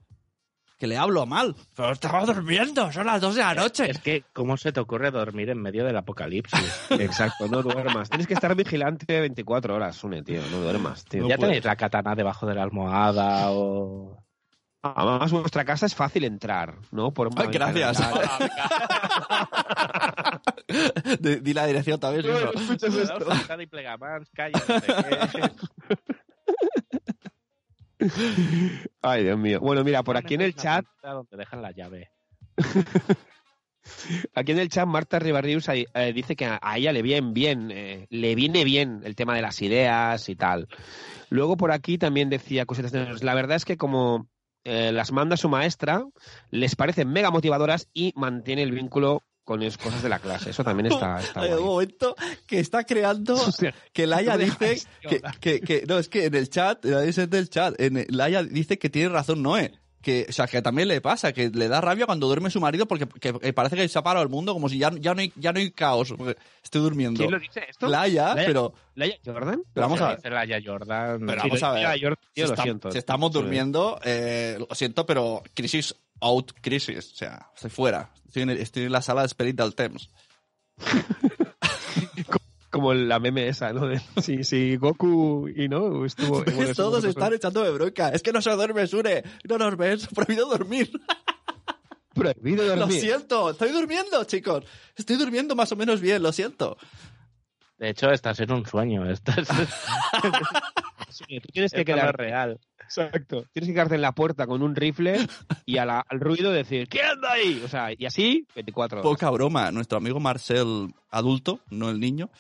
[0.80, 1.55] que le hablo mal.
[1.75, 3.91] Pero estaba durmiendo, son las dos de la noche.
[3.91, 6.82] Es que, ¿cómo se te ocurre dormir en medio del apocalipsis?
[6.91, 8.09] Exacto, no duermas.
[8.09, 10.41] Tienes que estar vigilante 24 horas, Sune, tío.
[10.49, 11.27] No duermas, tío.
[11.27, 14.17] ¿Ya tenéis la katana debajo de la almohada o...?
[14.82, 17.11] Además, vuestra casa es fácil entrar, ¿no?
[17.11, 18.01] Por Ay, gracias.
[21.19, 22.25] Di la dirección también.
[22.25, 22.51] no.
[22.53, 23.25] escuchas esto?
[23.59, 24.32] y plegamans.
[29.01, 29.59] Ay, Dios mío.
[29.59, 32.09] Bueno, mira, por aquí en el chat, Donde dejan la llave.
[34.33, 37.71] aquí en el chat, Marta Ribarrius eh, dice que a, a ella le viene bien,
[37.71, 40.67] eh, le viene bien el tema de las ideas y tal.
[41.29, 42.93] Luego por aquí también decía cositas.
[43.21, 44.27] La verdad es que como
[44.63, 46.05] eh, las manda su maestra,
[46.51, 50.51] les parecen mega motivadoras y mantiene el vínculo con las cosas de la clase.
[50.51, 54.79] Eso también está, está Hay un momento que está creando Hostia, que Laia no dice
[55.01, 58.43] que, que, que- no es que en el chat es del chat en el- Laia
[58.43, 59.71] dice que tiene razón Noé
[60.01, 62.85] que o sea que también le pasa que le da rabia cuando duerme su marido
[62.87, 65.19] porque que- que parece que se ha parado el mundo como si ya, ya no
[65.19, 66.13] hay ya no hay caos
[66.63, 67.87] estoy durmiendo ¿Quién lo dice esto?
[67.87, 68.45] Laia Laia.
[68.47, 69.61] pero ¿Laia Jordan?
[69.73, 71.25] pero vamos a ver Laia Jordan.
[71.25, 71.83] Pero vamos a ver.
[71.83, 72.91] Laia Jordan, tío, si, lo está- siento.
[72.91, 77.11] si estamos durmiendo, eh, lo siento, pero crisis out crisis.
[77.13, 78.11] O sea, estoy fuera.
[78.26, 80.09] Estoy en, el- estoy en la sala de Spirit del Temps.
[82.70, 83.88] Como la meme esa, ¿no?
[83.88, 86.43] De, sí, sí, Goku y no estuvo...
[86.55, 86.74] bueno.
[86.76, 88.09] Todos estuvo- están echándome bronca.
[88.09, 89.24] Es que no se duerme, Sure.
[89.49, 90.07] No nos ves.
[90.13, 90.91] Prohibido dormir.
[92.13, 93.01] prohibido Lo dormir.
[93.01, 93.49] siento.
[93.51, 94.65] Estoy durmiendo, chicos.
[94.95, 96.22] Estoy durmiendo más o menos bien.
[96.22, 96.78] Lo siento.
[97.80, 99.09] De hecho, estás en un sueño.
[99.09, 99.47] Estás...
[101.09, 102.59] Sí, tú tienes que quedar real.
[102.89, 103.45] Exacto.
[103.53, 105.17] Tienes que quedarte en la puerta con un rifle
[105.65, 107.61] y a la- al ruido decir ¿Quién anda ahí?
[107.63, 109.09] O sea, y así 24 horas.
[109.11, 109.71] Poca broma.
[109.71, 112.31] Nuestro amigo Marcel, adulto, no el niño,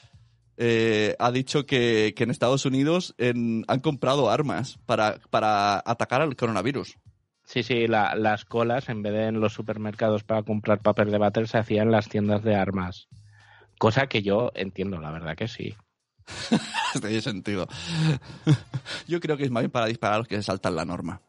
[0.57, 6.21] eh, ha dicho que, que en Estados Unidos en- han comprado armas para, para atacar
[6.21, 6.97] al coronavirus.
[7.45, 11.17] Sí, sí, la- las colas, en vez de en los supermercados para comprar papel de
[11.17, 13.07] váter, se hacían en las tiendas de armas.
[13.79, 15.75] Cosa que yo entiendo, la verdad que sí.
[17.01, 17.67] Tiene sentido.
[19.07, 21.21] Yo creo que es más bien para disparar a los que se saltan la norma.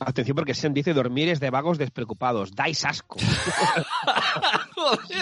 [0.00, 2.54] Atención porque Sean dice dormir es de vagos despreocupados.
[2.54, 3.16] Dais asco.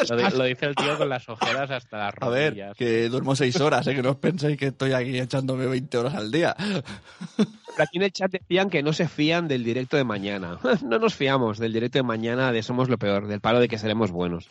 [0.09, 2.77] Lo, lo dice el tío con las ojeras hasta las A ver, rodillas.
[2.77, 3.95] que duermo seis horas, ¿eh?
[3.95, 6.57] que no os penséis que estoy aquí echándome 20 horas al día.
[6.57, 10.59] Pero aquí en el chat decían que no se fían del directo de mañana.
[10.83, 13.79] No nos fiamos del directo de mañana de Somos lo Peor, del palo de que
[13.79, 14.49] seremos buenos.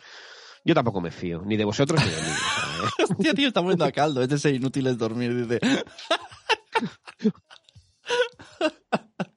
[0.64, 2.28] Yo tampoco me fío, ni de vosotros ni de mí.
[2.28, 3.04] ¿eh?
[3.10, 4.22] Hostia, tío, está muriendo a caldo.
[4.22, 5.60] Es de ser inútil es dormir, dice.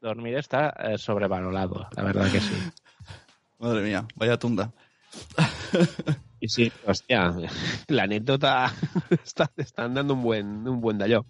[0.01, 2.53] Dormir está eh, sobrevalorado, la verdad que sí.
[3.59, 4.73] Madre mía, vaya tunda.
[6.43, 7.33] Y sí, hostia,
[7.87, 8.69] la anécdota
[9.23, 11.25] está, te están dando un buen, un buen dallo.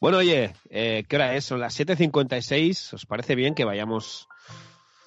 [0.00, 1.46] Bueno, oye, eh, ¿qué hora es?
[1.46, 2.92] Son las 7.56.
[2.94, 4.28] ¿Os parece bien que vayamos?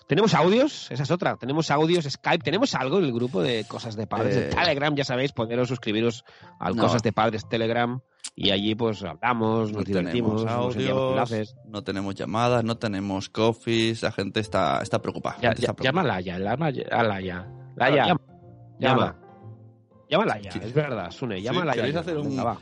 [0.10, 0.90] ¿Tenemos audios?
[0.90, 1.38] Esa es otra.
[1.38, 2.44] Tenemos audios, Skype.
[2.44, 4.36] ¿Tenemos algo en el grupo de Cosas de Padres?
[4.36, 4.40] Eh.
[4.42, 6.26] De Telegram, ya sabéis, poderos suscribiros
[6.60, 6.82] al No.
[6.82, 8.02] Cosas de Padres Telegram.
[8.36, 14.02] Y allí pues hablamos, nos No divertimos, tenemos audios, no tenemos llamadas, no tenemos coffees.
[14.02, 15.36] La gente está, está preocupada.
[15.36, 15.84] Ya, ya- está preocupada.
[15.84, 17.48] llama a Laia, llama a Laia.
[17.76, 18.22] Laia, Llama.
[18.80, 18.80] Llama.
[18.80, 19.16] llama.
[20.10, 20.60] Llámala ya, Sí.
[20.64, 21.82] es verdad, Sune, llámala ya.
[21.82, 22.58] ¿queréis hacer un- Venga, va.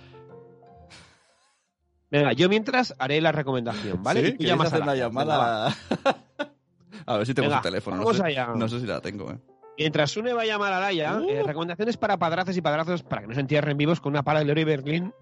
[2.12, 4.20] Venga, yo mientras haré la recomendación, ¿vale?
[4.20, 4.28] ¿Sí?
[4.28, 5.76] Y tú ¿Queréis llamas hacer a la llamada?
[7.08, 7.98] a ver si tengo Venga, su teléfono.
[7.98, 8.48] No vamos sé, allá.
[8.56, 9.32] no sé si la tengo.
[9.32, 9.40] eh.
[9.80, 11.30] Mientras Sune va a llamar a Laia, Uh.
[11.30, 14.40] eh, recomendaciones para padrazos y padrazos para que no se entierren vivos con una pala
[14.40, 15.14] de Leroy Berlín.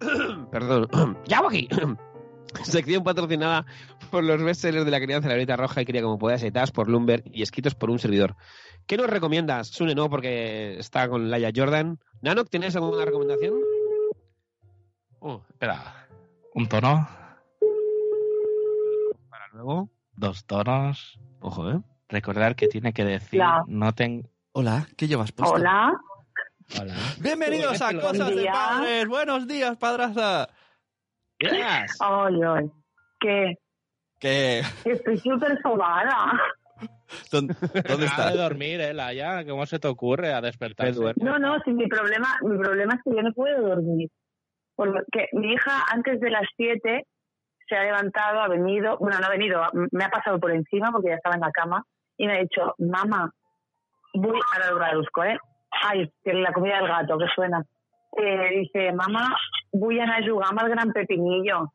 [0.50, 0.88] Perdón.
[1.26, 1.68] ¡Llamo aquí!
[2.64, 3.64] Sección patrocinada
[4.10, 6.72] por los bestsellers de la crianza de la Lorita Roja y cría como puedas, editadas
[6.72, 8.34] por Lumber y escritos por un servidor.
[8.88, 9.68] ¿Qué nos recomiendas?
[9.68, 12.00] Sune no, porque está con Laia Jordan.
[12.22, 13.54] Nanok, ¿tienes alguna recomendación?
[15.20, 16.08] Uh, espera.
[16.54, 17.08] Un tono,
[19.28, 19.88] Para luego.
[20.16, 21.20] dos tonos.
[21.40, 21.80] Ojo, ¿eh?
[22.08, 23.64] Recordar que tiene que decir, Hola.
[23.66, 24.28] no ten...
[24.52, 25.54] Hola, ¿qué llevas puesto?
[25.54, 25.92] Hola,
[26.80, 26.94] Hola.
[27.20, 28.46] Bienvenidos a Buen Cosas de.
[28.46, 29.08] Padres.
[29.08, 30.48] Buenos días, padraza.
[31.38, 31.96] Yes.
[32.00, 32.70] ay, ay,
[33.18, 33.54] ¿Qué?
[34.20, 36.38] que estoy súper sobada.
[37.32, 37.54] ¿Dónde,
[37.88, 39.44] dónde Acaba de dormir, eh, Laia.
[39.46, 41.24] ¿Cómo se te ocurre a duerme.
[41.24, 44.08] No, no, sí, mi problema, mi problema es que yo no puedo dormir.
[44.76, 47.06] Porque mi hija antes de las 7
[47.70, 49.62] se ha levantado, ha venido, bueno, no ha venido,
[49.92, 51.82] me ha pasado por encima porque ya estaba en la cama
[52.18, 53.32] y me ha dicho, mamá,
[54.12, 55.38] voy a lo traduzco, ¿eh?
[55.84, 57.64] Ay, que la comida del gato, que suena.
[58.18, 59.36] Eh, dice, mamá,
[59.72, 61.72] voy a jugar el gran pepinillo.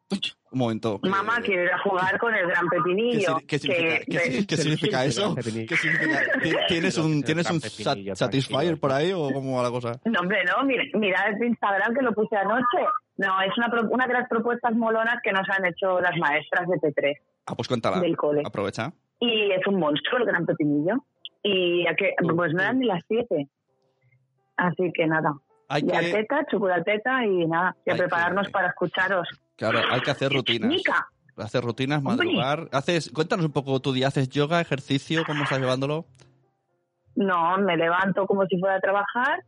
[0.52, 1.00] Un momento.
[1.04, 3.38] Mamá Eh, quiere ir a jugar con el gran ¿Qué, pepinillo.
[3.48, 5.36] qué significa, que- qué qué significa eso?
[5.36, 6.20] ¿Qué significa?
[6.44, 8.78] ¿Ti- ¿Tienes un, ¿tienes un sat- tranquilo.
[8.78, 9.94] por ahí o cómo va la cosa?
[10.06, 12.84] No, hombre, no, mira, mira el Instagram que lo puse anoche.
[13.18, 16.76] No, es una, una de las propuestas molonas que nos han hecho las maestras de
[16.80, 17.16] P3
[17.48, 18.00] Ah, pues cuéntala.
[18.00, 18.42] del cole.
[18.46, 18.92] Aprovecha.
[19.20, 20.96] Y es un monstruo el gran pepinillo.
[21.44, 23.48] Y a que, pues no eran ni las 7.
[24.58, 25.34] Así que nada,
[25.70, 29.28] Hay ya que, teta, chocolateta y nada, y a Hay prepararnos que- para escucharos.
[29.56, 30.70] claro, hay que hacer rutinas.
[30.70, 31.08] Mica,
[31.38, 32.26] Hacer rutinas, Hombre.
[32.28, 32.70] madrugar.
[32.72, 34.08] Haces, cuéntanos un poco tu día.
[34.08, 35.24] ¿Haces yoga, ejercicio?
[35.28, 36.06] ¿Cómo estás llevándolo?
[37.18, 39.44] no, me levanto como si fuera a trabajar,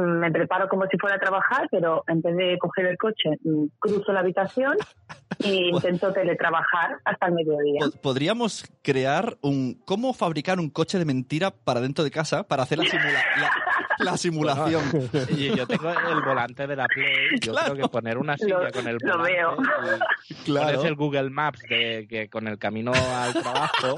[0.00, 3.66] me preparo como si fuera a trabajar, pero en vez de coger el coche, mm,
[3.78, 4.76] cruzo la habitación
[5.44, 7.80] e intento teletrabajar hasta el mediodía.
[7.80, 9.80] Po- Podríamos crear un...
[9.84, 13.50] ¿Cómo fabricar un coche de mentira para dentro de casa para hacer la, simula- la,
[14.10, 14.82] la simulación?
[15.30, 17.38] Y yo tengo el volante de la Play.
[17.40, 17.72] Yo Claro.
[17.74, 19.32] creo que poner una silla Lo- con el lo volante.
[19.32, 19.56] veo.
[20.28, 20.66] y Claro.
[20.78, 23.96] Pones el Google Maps de que con el camino al trabajo.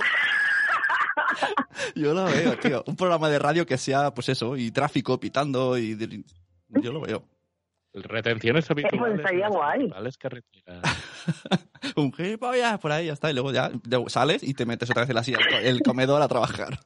[1.95, 2.85] Yo lo veo, tío.
[2.87, 6.25] Un programa de radio que sea, pues eso, y tráfico pitando y...
[6.83, 7.23] Yo lo veo.
[7.95, 9.01] Retenciones habituales.
[9.01, 10.11] pues estaría en las guay.
[10.19, 10.83] carreteras.
[11.97, 13.31] Un gilipollas por ahí, ya está.
[13.31, 13.71] Y luego ya
[14.09, 16.79] sales y te metes otra vez en la silla, el co- el comedor a trabajar.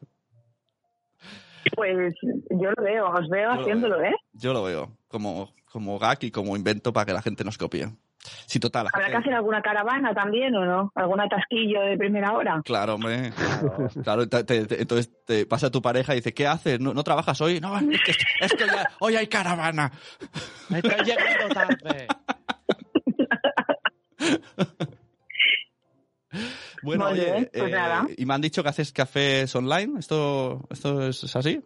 [1.75, 4.15] Pues yo lo veo, os veo Yo haciéndolo, ¿eh?
[4.33, 7.89] Yo lo veo como, como gag y como invento para que la gente nos copie.
[8.47, 8.89] Sí, total.
[8.93, 10.93] ¿Habrá que hacer alguna caravana también o no?
[10.95, 12.61] ¿Algún atasquillo de primera hora?
[12.65, 13.33] Claro, hombre.
[14.05, 16.79] Claro, te- te- te- entonces te pasa tu pareja y dice, ¿qué haces?
[16.81, 17.61] ¿No, no trabajas hoy?
[17.61, 19.91] No, es que, es que ya- hoy hay caravana.
[20.71, 22.07] Estoy llegando tarde.
[26.83, 28.07] Bueno, Muy oye, bien, pues eh, nada.
[28.17, 29.99] y me han dicho que haces cafés online.
[29.99, 31.61] ¿Esto, esto es, es así?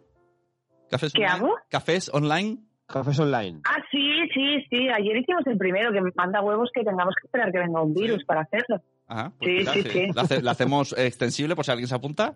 [0.89, 1.35] ¿Cafés ¿Qué online?
[1.45, 1.55] hago?
[1.69, 2.57] ¿Cafés online?
[2.87, 3.61] Cafés online.
[3.65, 4.89] Ah, sí, sí, sí.
[4.89, 8.19] Ayer hicimos el primero, que manda huevos que tengamos que esperar que venga un virus
[8.19, 8.25] Sí.
[8.25, 8.81] para hacerlo.
[9.07, 10.07] Ajá, Sí, mira, sí, sí.
[10.13, 12.35] ¿La, hace- la hacemos extensible por si alguien se apunta?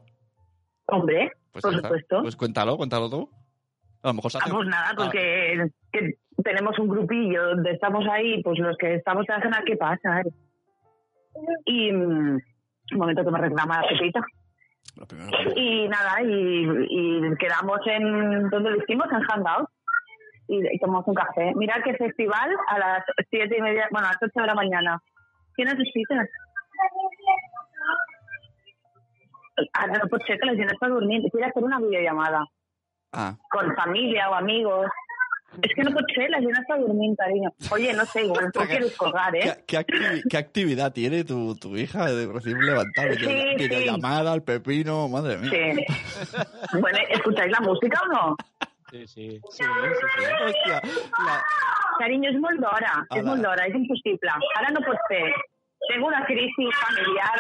[0.88, 2.22] Hombre, Pues Por supuesto.
[2.24, 3.30] Pues cuéntalo, cuéntalo tú.
[4.02, 4.54] A lo mejor se ah, hace...
[4.54, 9.26] pues nada, Ah, porque que tenemos un grupillo donde estamos ahí, pues los que estamos
[9.30, 10.22] en la zona, ¿qué pasa?
[10.22, 10.32] eh?
[11.66, 12.36] Y mm,
[12.92, 14.22] un momento que me reclama la pepita.
[15.56, 19.08] Y nada, y, y quedamos en, ¿dónde lo hicimos?
[19.12, 19.70] En Hangout.
[20.52, 21.54] Y, tomamos un café.
[21.56, 25.00] Mira qué festival a las siete y media, bueno, a las ocho de la mañana.
[25.56, 26.28] ¿Qué necesitas?
[29.74, 31.26] Ara no ser que la gent està dormint.
[31.32, 32.46] Quiere hacer una videollamada
[33.12, 34.88] Ah, con familia o amigos.
[35.64, 37.50] Es que no ser, la gente está durmiendo, cariño.
[37.72, 39.42] Oye, no sé, igual tú quieres colgar, ¿eh?
[39.42, 43.14] ¿Qué, qué activi- qué actividad tiene tu, tu hija de recién levantar?
[43.16, 43.64] Sí, Video- sí.
[43.64, 45.50] Videollamada al pepino, madre mía.
[45.52, 45.86] Sí.
[46.80, 48.36] Bueno, ¿escucháis la música o no?
[48.92, 49.30] Sí, sí.
[49.50, 50.26] Sí, sí, sí.
[50.46, 50.82] Hòstia,
[51.26, 51.38] la...
[52.00, 54.32] Carinyo, és molt d'hora, és molt d'hora, és impossible.
[54.60, 55.24] Ara no pot ser.
[55.90, 57.40] Tengo una crisis familiar,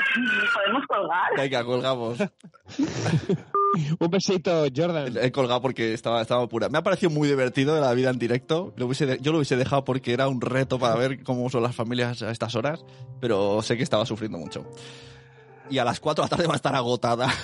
[0.55, 1.29] ¿podemos colgar?
[1.37, 2.17] Venga, colgamos.
[3.99, 5.17] Un besito, Jordan.
[5.21, 6.69] He colgado porque estaba, estaba pura.
[6.69, 8.73] Me ha parecido muy divertido de la vida en directo.
[8.77, 11.61] Lo hubiese de- yo lo hubiese dejado porque era un reto para ver cómo son
[11.63, 12.83] las familias a estas horas,
[13.21, 14.65] pero sé que estaba sufriendo mucho.
[15.69, 17.27] Y a las 4 de la tarde va a estar agotada.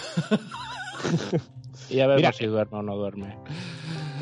[1.89, 2.32] Y a ver Mira.
[2.34, 3.38] si duerme o no duerme.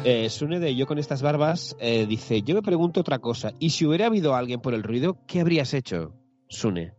[0.06, 3.54] Eh, Sune de Yo con estas barbas eh, dice, yo me pregunto otra cosa.
[3.60, 6.14] ¿Y si hubiera habido alguien por el ruido, qué habrías hecho,
[6.49, 6.93] Sune?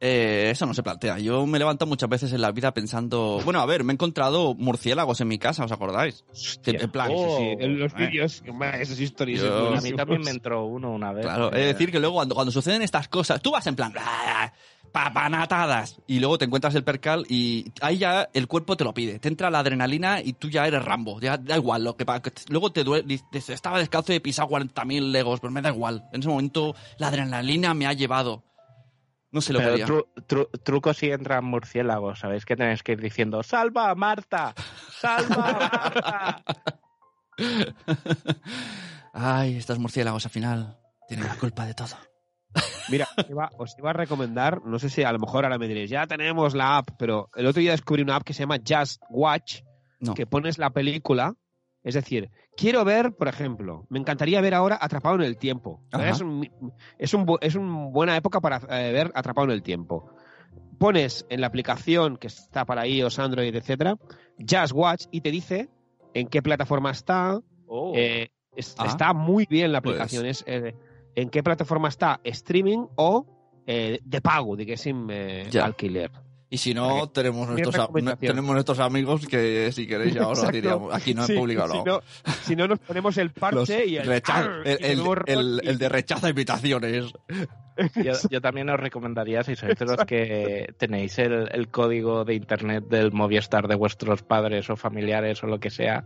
[0.00, 1.18] Eh, eso no se plantea.
[1.20, 3.40] Yo me levanto muchas veces en la vida pensando...
[3.44, 6.22] Bueno, a ver, me he encontrado murciélagos en mi casa, ¿os acordáis?
[6.66, 7.10] En plan...
[7.14, 7.64] Oh, sí, sí.
[7.64, 7.96] en los Eh.
[7.96, 8.42] vídeos,
[8.80, 9.40] esas historias.
[9.42, 11.24] Yo- A mí también me entró uno una vez.
[11.24, 13.92] Claro, Eh, es decir, que luego cuando, cuando suceden estas cosas, tú vas en plan,
[13.98, 14.52] "Ah,
[14.96, 19.18] papanatadas, y luego te encuentras el percal y ahí ya el cuerpo te lo pide,
[19.18, 22.06] te entra la adrenalina y tú ya eres Rambo, ya da igual, lo que,
[22.48, 26.20] luego te duele, estaba descalzo y he pisado 40.000 legos, pero me da igual, en
[26.20, 28.42] ese momento la adrenalina me ha llevado.
[29.32, 32.46] No sé lo que Pero tru- tru- truco si entran murciélagos, ¿sabéis?
[32.46, 34.54] Que tenéis que ir diciendo, ¡salva a Marta!
[34.98, 36.42] ¡Salva a Marta!
[39.12, 41.96] Ay, estos murciélagos al final tienen la culpa de todo.
[42.88, 45.68] Mira, os iba, os iba a recomendar, no sé si a lo mejor ahora me
[45.68, 48.58] diréis, ya tenemos la app, pero el otro día descubrí una app que se llama
[48.66, 49.62] Just Watch,
[50.00, 50.14] No.
[50.14, 51.34] que pones la película,
[51.82, 55.82] es decir, quiero ver, por ejemplo, me encantaría ver ahora Atrapado en el Tiempo.
[55.92, 56.48] Es, un,
[56.98, 60.10] es, un, es una buena época para eh, ver Atrapado en el Tiempo.
[60.78, 63.96] Pones en la aplicación que está para iOS, Android, etcétera,
[64.38, 65.70] Just Watch y te dice
[66.12, 67.92] en qué plataforma está, Oh.
[67.96, 68.86] eh, es- Ah.
[68.86, 70.26] está muy bien la Pues- aplicación.
[70.26, 70.74] Es, eh,
[71.16, 72.20] ¿En qué plataforma está?
[72.22, 73.26] ¿Streaming o
[73.66, 75.64] eh, de pago, de que sin eh, Ya.
[75.64, 76.12] alquiler?
[76.48, 77.88] Y si no, tenemos nuestros,
[78.20, 80.52] tenemos amigos que si queréis ya os lo Exacto.
[80.52, 80.94] diríamos.
[80.94, 82.00] Aquí no es Sí, público, Si no.
[82.44, 84.62] si no nos ponemos el Los parche y el, ¡arr!
[84.64, 87.12] el, y el- tenemos el- rol y- el de rechaza invitaciones.
[87.96, 92.34] Yo, yo también os recomendaría, si sois de los que tenéis el, el código de
[92.34, 96.04] internet del Movistar de vuestros padres o familiares o lo que sea,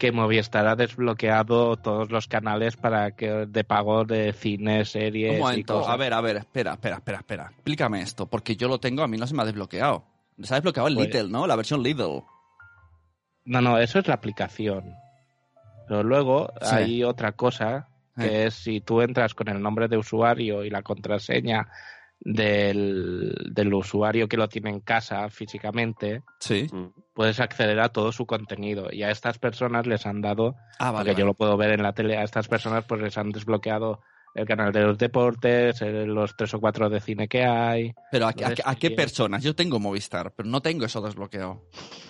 [0.00, 5.36] que Movistar ha desbloqueado todos los canales para que de pago de cine, series Un
[5.36, 5.92] y momento, cosas.
[5.92, 7.50] a ver, a ver, espera, espera, espera, espera.
[7.52, 10.04] Explícame esto, porque yo lo tengo, a mí no se me ha desbloqueado.
[10.42, 11.46] Se ha desbloqueado el Pues- Little, ¿no?
[11.46, 12.22] La versión Little.
[13.44, 14.94] No, no, eso es la aplicación.
[15.86, 16.74] Pero luego Sí.
[16.74, 18.46] hay otra cosa, que Eh.
[18.46, 21.68] es si tú entras con el nombre de usuario y la contraseña
[22.20, 26.66] del, del usuario que lo tiene en casa físicamente, Sí.
[27.14, 28.88] puedes acceder a todo su contenido.
[28.92, 31.10] Y a estas personas les han dado, Ah, vale.
[31.10, 34.00] porque yo lo puedo ver en la tele, a estas personas pues les han desbloqueado
[34.34, 37.92] el canal de los deportes, los tres o cuatro de cine que hay.
[38.12, 39.42] Pero ¿a, a- Entonces, a qué personas?
[39.42, 41.64] Yo tengo Movistar, pero no tengo eso desbloqueado.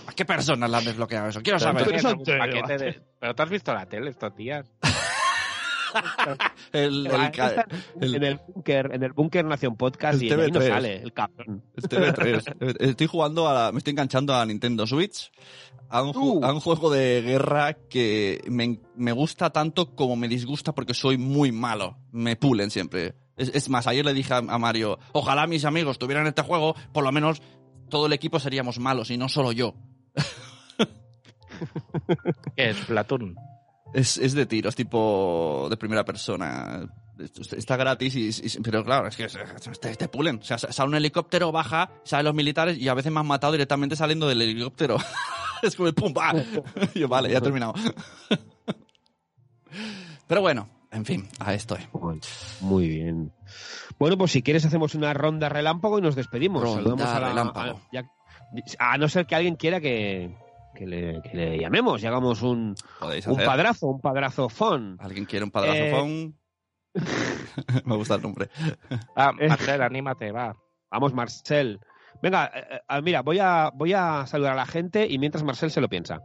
[0.06, 1.40] ¿A qué personas le han desbloqueado eso?
[1.40, 1.82] Quiero Pero saber.
[1.86, 2.36] Interesante.
[2.36, 4.70] paquete de- Pero tú has visto la tele estos días.
[6.72, 7.66] El, el ca- está
[8.00, 10.68] el- en el búnker, en el búnker Nación Podcast y ahí no TV3.
[10.68, 11.62] sale el cabrón.
[11.76, 12.76] el TV3.
[12.80, 15.30] Estoy jugando a la- me estoy enganchando a Nintendo Switch
[15.88, 16.44] a un, Uh.
[16.44, 21.18] a un juego de guerra que me, me gusta tanto como me disgusta porque soy
[21.18, 21.96] muy malo.
[22.12, 23.14] Me pulen siempre.
[23.36, 26.74] Es, es más, ayer le dije a, a Mario, ojalá mis amigos tuvieran este juego,
[26.92, 27.42] por lo menos
[27.88, 29.74] todo el equipo seríamos malos y no solo yo.
[32.56, 32.76] ¿Qué es?
[32.86, 33.34] Platoon.
[33.92, 36.88] Es, es de tiros, tipo de primera persona.
[37.56, 39.26] Está gratis, y, y- pero claro, es que
[39.80, 40.38] te, te pulen.
[40.38, 43.52] O sea, sale un helicóptero, baja, salen los militares y a veces me han matado
[43.52, 44.96] directamente saliendo del helicóptero.
[45.62, 46.32] es como el pum, pa.
[46.94, 47.74] Yo, vale, ya he terminado.
[50.26, 51.76] pero bueno, en fin, a esto.
[52.60, 53.32] Muy bien.
[53.98, 56.62] Bueno, pues si quieres hacemos una ronda relámpago y nos despedimos.
[56.62, 57.78] Ronda Saludamos a la- relámpago.
[57.78, 58.10] a- ya-
[58.78, 60.34] a no ser que alguien quiera que,
[60.80, 62.74] que le, que le llamemos y hagamos un,
[63.26, 64.96] un padrazo, un padrazo fon.
[64.98, 66.34] ¿Alguien quiere un padrazo Eh, phone?
[67.84, 68.48] me gusta el nombre.
[69.14, 69.30] Ah.
[69.32, 70.56] Marcel, anímate, va.
[70.90, 71.80] Vamos, Marcel.
[72.22, 75.70] Venga, eh, eh, mira, voy a, voy a saludar a la gente y mientras Marcel
[75.70, 76.22] se lo piensa.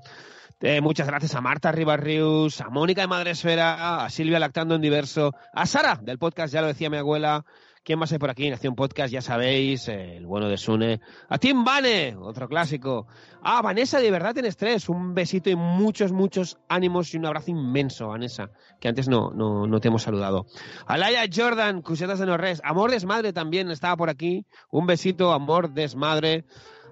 [0.61, 5.33] Eh, muchas gracias a Marta Ribarrius, a Mónica de Madresfera, a Silvia Lactando en Diverso,
[5.53, 7.43] a Sara del podcast, ya lo decía mi abuela.
[7.85, 8.49] ¿Quién más hay por aquí?
[8.49, 11.01] Nación Podcast, ya sabéis, el bueno de Sune.
[11.29, 13.05] A Tim Bane, otro clásico.
[13.43, 14.89] A Vanessa, de verdad en estrés.
[14.89, 18.49] Un besito y muchos, muchos ánimos y un abrazo inmenso, Vanessa,
[18.81, 20.47] que antes no, no, no te hemos saludado.
[20.87, 22.59] A Laia Jordan, Cusetas de Norres.
[22.63, 24.47] Amor Desmadre también estaba por aquí.
[24.71, 26.45] Un besito, Amor Desmadre.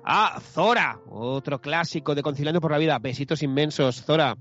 [0.05, 2.99] A Zora, otro clásico de Conciliando por la Vida.
[2.99, 4.37] Besitos inmensos, Zora.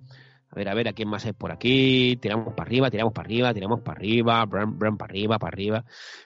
[0.52, 2.18] A ver, a ver, ¿a quién más hay por aquí?
[2.20, 5.84] Tiramos para arriba, tiramos para arriba, tiramos para arriba, Bram, Bram para arriba, para arriba.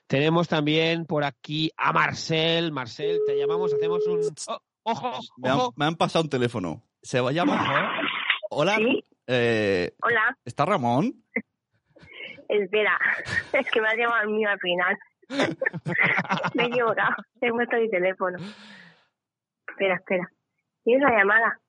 [0.08, 2.72] Tenemos también por aquí a Marcel.
[2.72, 4.20] Marcel, te llamamos, hacemos un...
[4.48, 4.58] ¡Oh!
[4.82, 5.20] ¡Ojo!
[5.36, 5.74] Me han, ¡Ojo!
[5.76, 6.82] me han pasado un teléfono.
[7.02, 8.00] Se va a llamar.
[8.50, 8.74] Hola.
[8.78, 9.04] ¿Sí?
[9.28, 11.22] Eh, Hola, ¿Está Ramón?
[12.48, 12.98] espera,
[13.52, 14.98] es que me has llamado al mío al final.
[16.54, 18.38] me he equivocado, he puesto mi teléfono.
[19.68, 20.28] Espera, espera.
[20.82, 21.60] ¿Tienes la llamada?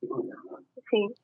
[0.00, 1.14] Sí.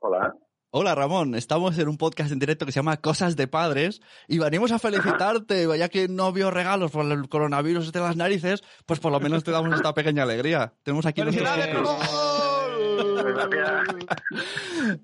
[0.00, 0.34] Hola.
[0.70, 4.38] Hola Ramón, estamos en un podcast en directo que se llama Cosas de Padres y
[4.38, 9.00] venimos a felicitarte, ya que no vio regalos por el coronavirus de las narices, pues
[9.00, 10.74] por lo menos te damos esta pequeña alegría.
[10.82, 11.48] Tenemos aquí nuestros-.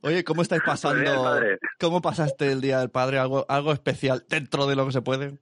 [0.02, 1.40] Oye, ¿cómo estáis Pues pasando?
[1.80, 3.18] ¿Cómo pasaste el Día del Padre?
[3.18, 5.38] ¿Algo, algo especial dentro de lo que se puede?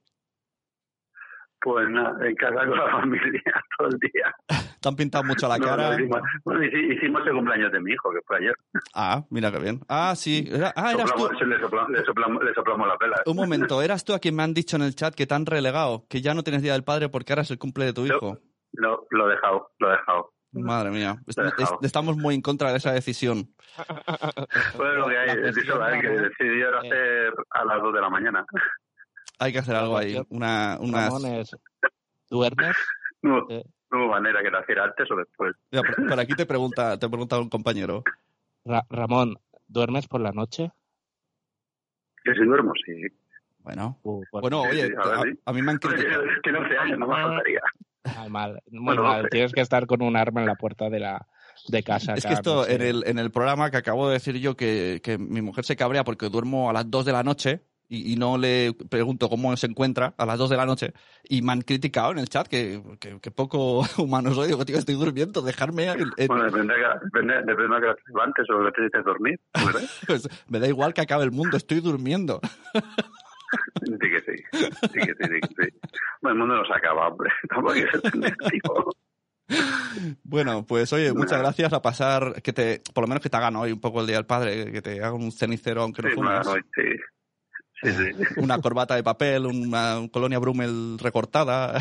[1.64, 3.42] Pues nada, en casa con la familia
[3.78, 4.34] todo el día.
[4.80, 5.90] ¿Te han pintado mucho la No, cara?
[5.90, 8.54] no, hicimos, bueno, hici- hicimos el cumpleaños de mi hijo, que fue ayer.
[8.94, 9.80] Ah, mira qué bien.
[9.88, 10.48] Ah, sí.
[10.50, 11.28] Era- ah, eras tú.
[11.46, 13.16] Le, soplamos, le, soplamos, le soplamos la vela.
[13.26, 15.46] Un momento, eras tú a quien me han dicho en el chat que te han
[15.46, 18.06] relegado, que ya no tienes Día del Padre porque ahora es el cumple de tu
[18.06, 18.38] hijo.
[18.72, 20.32] Lo, lo he dejado, lo he dejado.
[20.54, 21.16] Madre mía,
[21.80, 23.54] estamos muy en contra de esa decisión.
[24.76, 25.40] Fue lo que hay.
[25.40, 28.44] Cuestión, que decidieron eh, hacer a las 2 de la mañana.
[29.42, 30.16] Hay que hacer algo ahí.
[30.30, 31.04] Una, unas...
[31.12, 31.56] Ramón es,
[32.30, 32.76] ¿duermes?
[33.22, 33.64] No, Eh.
[33.90, 35.54] no hubo manera que hiciera antes o después.
[35.70, 38.04] Mira, por, por aquí te pregunta, te pregunta un compañero.
[38.64, 39.36] Ra- Ramón,
[39.66, 40.70] ¿duermes por la noche?
[42.24, 42.92] Que si duermo, sí.
[43.60, 45.38] Bueno, Uh, pues- bueno, sí, oye, sí, a ver, a, sí.
[45.44, 46.22] a mí me han criticado.
[46.42, 47.60] Tiene 11 años, no me faltaría.
[48.16, 49.16] Mal, mal, muy Bueno, mal.
[49.18, 49.28] no sé.
[49.30, 51.26] Tienes que estar con un arma en la puerta de la
[51.68, 52.14] de casa.
[52.14, 55.16] Es que esto, en el, en el programa que acabo de decir yo, que, que
[55.18, 57.60] mi mujer se cabrea porque duermo a las 2 de la noche
[57.94, 60.92] y, y no le pregunto cómo se encuentra a las 2 de la noche,
[61.28, 64.48] y me han criticado en el chat que, que, que poco humano soy.
[64.48, 65.84] Digo, tío, estoy durmiendo, dejarme...
[65.92, 69.04] en- en- Bueno, depende, de que- depende, depende de que te levantes o que necesites
[69.04, 69.40] dormir.
[69.66, 69.82] ¿verdad?
[70.06, 72.40] pues, me da igual que acabe el mundo, estoy durmiendo.
[73.84, 74.42] Sí que sí.
[74.92, 75.78] Sí que sí, sí que sí.
[76.22, 77.30] Bueno, el mundo no se acaba, hombre.
[77.50, 78.68] Tampoco hay que.
[80.24, 83.56] Bueno, pues oye, muchas gracias a pasar, que te, por lo menos que te hagan
[83.56, 86.14] hoy un poco el Día del Padre, que te hagan un cenicero aunque no Sí,
[86.14, 86.46] fumes.
[86.46, 86.82] bueno, sí.
[87.82, 88.10] Sí, sí.
[88.36, 91.78] una corbata de papel, una colonia Brummel recortada.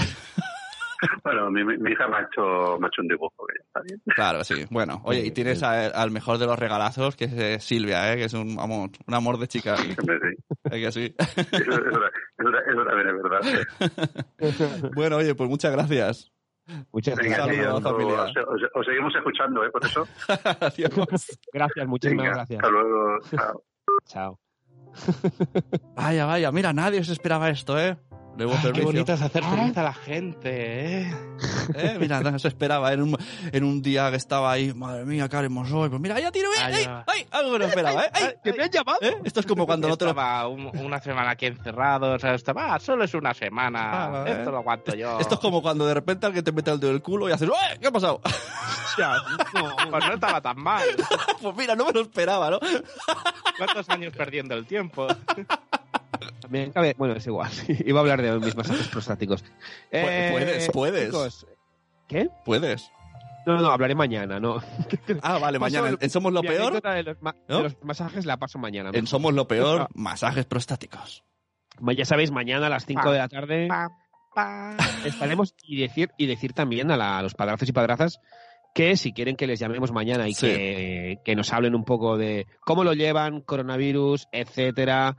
[1.23, 4.01] Bueno, mi, hija me ha, hecho, me ha hecho un dibujo, que ya está bien.
[4.15, 4.65] Claro, sí.
[4.69, 8.17] Bueno, oye, y tienes a- al mejor de los regalazos, que es eh, Silvia, ¿eh?
[8.17, 9.77] que es un amor, un amor de chica.
[9.77, 9.95] Sí.
[10.69, 11.15] ¿Eh que sí?
[11.17, 14.89] Eso, también es verdad.
[14.95, 16.31] bueno, oye, pues muchas gracias.
[16.91, 18.21] Muchas Venga, saludo sí, a la os, familia.
[18.21, 19.71] os- os- os seguimos escuchando, ¿eh?
[19.71, 20.07] Por eso.
[21.53, 22.59] Gracias, muchísimas Venga, gracias.
[22.63, 23.19] Hasta luego.
[23.35, 23.63] Chao.
[24.05, 24.39] Chao.
[25.95, 27.97] Vaya, vaya, mira, nadie se esperaba esto, ¿eh?
[28.37, 30.49] Nuevo Ah, qué bonito es hacer feliz a la gente,
[31.01, 31.13] ¿eh?
[31.75, 31.97] ¿Eh?
[31.99, 33.17] Mira, no se esperaba en un,
[33.51, 35.89] en un día que estaba ahí, madre mía, ¿qué haremos hoy?
[35.89, 36.57] Pues mira, ya tiro, ¡eh!
[36.59, 36.83] Ay, ¡ay!
[36.85, 37.03] ya.
[37.07, 37.27] ¡ay!
[37.29, 38.09] Algo que no esperaba, ¿eh?
[38.13, 38.33] ¡ay!
[38.43, 38.97] ¿Que me han llamado?
[39.01, 39.15] ¿Eh?
[39.25, 40.11] Esto es como cuando no te lo...
[40.11, 44.25] Estaba un- una semana aquí encerrado, o sea, estaba, "Ah, solo es una semana, Ah,
[44.27, 45.19] esto lo aguanto yo.
[45.19, 47.33] Esto es como cuando de repente alguien te mete el dedo en el culo y
[47.33, 47.77] haces, ¡eh!
[47.79, 48.21] ¿Qué ha pasado?
[49.89, 50.83] Pues no estaba tan mal.
[51.41, 52.59] pues mira, no me lo esperaba, ¿no?
[53.57, 55.07] ¿Cuántos años perdiendo el tiempo?
[56.51, 57.49] Me cabe- Bueno, es igual.
[57.85, 59.43] Iba a hablar de mis masajes prostáticos.
[59.89, 61.05] Eh, puedes, puedes.
[61.05, 61.47] chicos,
[62.07, 62.29] ¿Qué?
[62.45, 62.91] Puedes.
[63.45, 64.61] No, no, hablaré mañana, no.
[65.23, 65.97] Ah, vale, Paso mañana.
[65.99, 68.91] En Somos lo Peor, de los, ma- de los masajes la paso mañana.
[68.93, 71.23] en Somos lo Peor, masajes prostáticos.
[71.95, 73.89] Ya sabéis, mañana a las 5 Pa, de la tarde Pa,
[74.35, 74.75] pa.
[75.05, 78.19] estaremos y decir y decir también a, la- a los padrazos y padrazas
[78.73, 80.47] que si quieren que les llamemos mañana y Sí.
[80.47, 85.17] que, que nos hablen un poco de cómo lo llevan, coronavirus, etcétera,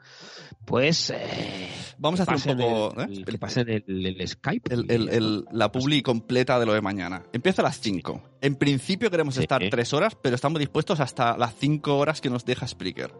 [0.65, 3.01] pues eh, Vamos a hacer un poco...
[3.03, 3.25] el, ¿eh?
[3.25, 4.73] que pasen el, el Skype.
[4.75, 7.25] el- la publi completa de lo de mañana.
[7.33, 8.23] Empieza a las 5.
[8.41, 9.43] En principio queremos Sí.
[9.43, 13.11] estar 3 horas, pero estamos dispuestos hasta las 5 horas que nos deja Spreaker.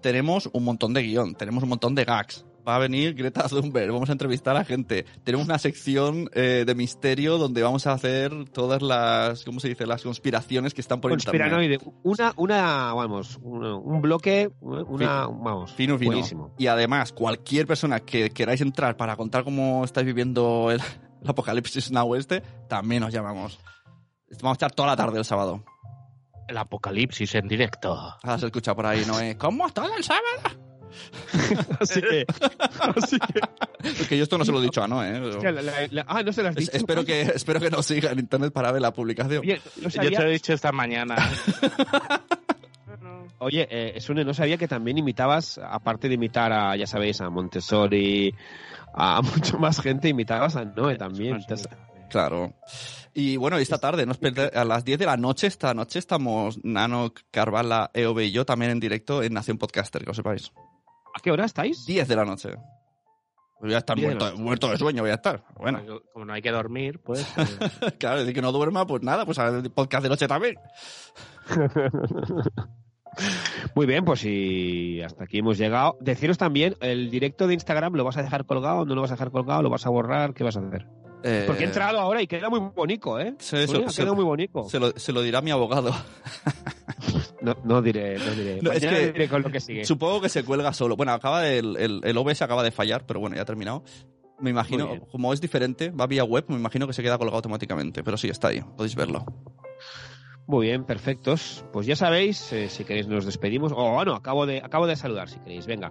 [0.00, 2.44] Tenemos un montón de guion, tenemos un montón de gags.
[2.66, 5.04] Va a venir Greta Thunberg, vamos a entrevistar a gente.
[5.22, 9.86] Tenemos una sección eh, de misterio donde vamos a hacer todas las, ¿cómo se dice?
[9.86, 11.42] Las conspiraciones que están por internet.
[11.42, 11.78] Conspiranoide.
[12.02, 16.10] Una, una, vamos, una- un bloque, una, vamos, Fino, fino.
[16.12, 16.54] buenísimo.
[16.56, 20.80] Y además, cualquier persona que queráis entrar para contar cómo estáis viviendo el,
[21.22, 23.58] el apocalipsis now este, también os llamamos.
[24.40, 25.62] Vamos a estar toda la tarde el sábado.
[26.48, 27.92] El apocalipsis en directo.
[28.22, 29.20] Ahora se escucha por ahí, ¿no?
[29.20, 30.63] Eh, ¿Cómo todo el sábado?
[31.80, 32.24] Así que,
[32.96, 33.40] así que,
[33.88, 35.20] Es que yo esto no se lo he dicho a no, ¿eh?
[35.20, 36.76] hostia, la- la- la- ah, no se las has Es- dicho.
[36.78, 39.40] espero, que, espero que nos siga en internet para ver la publicación.
[39.40, 41.16] Oye, no Yo te lo he dicho esta mañana.
[43.38, 47.28] oye eh, Sune, no sabía que también imitabas, aparte de imitar a, ya sabéis, a
[47.30, 48.34] Montessori,
[48.94, 51.36] a mucho más gente, imitabas a Noé también.
[51.36, 51.68] Entonces,
[52.10, 52.52] Claro.
[53.12, 54.12] Y bueno, y esta tarde, no
[54.54, 58.70] a las 10 de la noche, esta noche estamos Nano, Carvala, EOB y yo también
[58.70, 60.52] en directo en Nación Podcaster, que os sepáis.
[61.14, 61.86] ¿A qué hora estáis?
[61.86, 62.50] 10 de la noche.
[63.60, 65.44] Voy a estar muerto, muerto de sueño, voy a estar.
[65.56, 65.80] Bueno,
[66.12, 67.26] Como no hay que dormir, pues...
[67.36, 70.56] eh, claro, decir que no duerma, pues nada, pues al podcast de noche también.
[73.74, 75.96] Muy bien, pues y hasta aquí hemos llegado.
[76.00, 78.84] Deciros también, el directo de Instagram, ¿lo vas a dejar colgado?
[78.84, 79.62] ¿No lo vas a dejar colgado?
[79.62, 80.34] ¿Lo vas a borrar?
[80.34, 80.86] ¿Qué vas a hacer?
[81.26, 83.34] Eh, Porque he entrado ahora y queda muy bonito, ¿eh?
[83.38, 84.68] Sí, Sonia, se- queda se- muy bonito.
[84.68, 85.90] Se lo, se lo dirá mi abogado.
[87.40, 88.58] No, no diré, no diré.
[88.62, 89.84] No, es que- diré con lo que sigue.
[89.84, 90.96] Supongo que se cuelga solo.
[90.96, 93.84] Bueno, acaba el, el, el OBS acaba de fallar, pero bueno, ya ha terminado.
[94.40, 98.02] Me imagino, como es diferente, va vía web, me imagino que se queda colgado automáticamente.
[98.02, 99.24] Pero sí, está ahí, podéis verlo.
[100.46, 101.64] Muy bien, perfectos.
[101.72, 103.72] Pues ya sabéis, eh, si queréis nos despedimos.
[103.74, 105.66] O bueno, acabo de, acabo de saludar, si queréis.
[105.66, 105.90] Venga.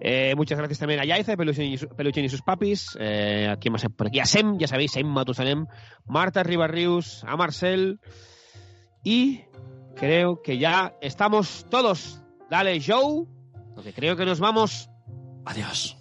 [0.00, 2.96] Eh, muchas gracias también a Yaiza, Peluchín y, su- Peluchín y sus papis.
[3.00, 5.66] Eh, aquí más por aquí a Sem, ya sabéis, Sem Matusanem,
[6.06, 8.00] Marta Ribarrius, a Marcel.
[9.04, 9.42] Y
[9.94, 12.20] creo que ya estamos todos.
[12.50, 13.26] Dale, Joe,
[13.76, 14.90] porque creo que nos vamos.
[15.46, 15.96] Adiós.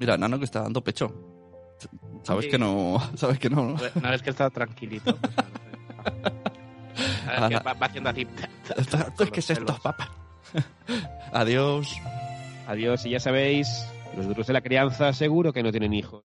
[0.00, 1.14] Mira, Nano que está dando pecho.
[2.24, 2.50] Sabes Sí.
[2.50, 3.76] que no, sabes que no, ¿no?
[3.94, 5.16] Una vez que está tranquilito.
[5.16, 5.32] pues,
[7.30, 8.26] a ver, que va, va haciendo así.
[9.32, 10.10] ¿Qué es esto, papá?
[11.32, 11.96] Adiós.
[12.66, 16.18] Adiós, y ya sabéis, los duros de la crianza seguro que no tienen hijos.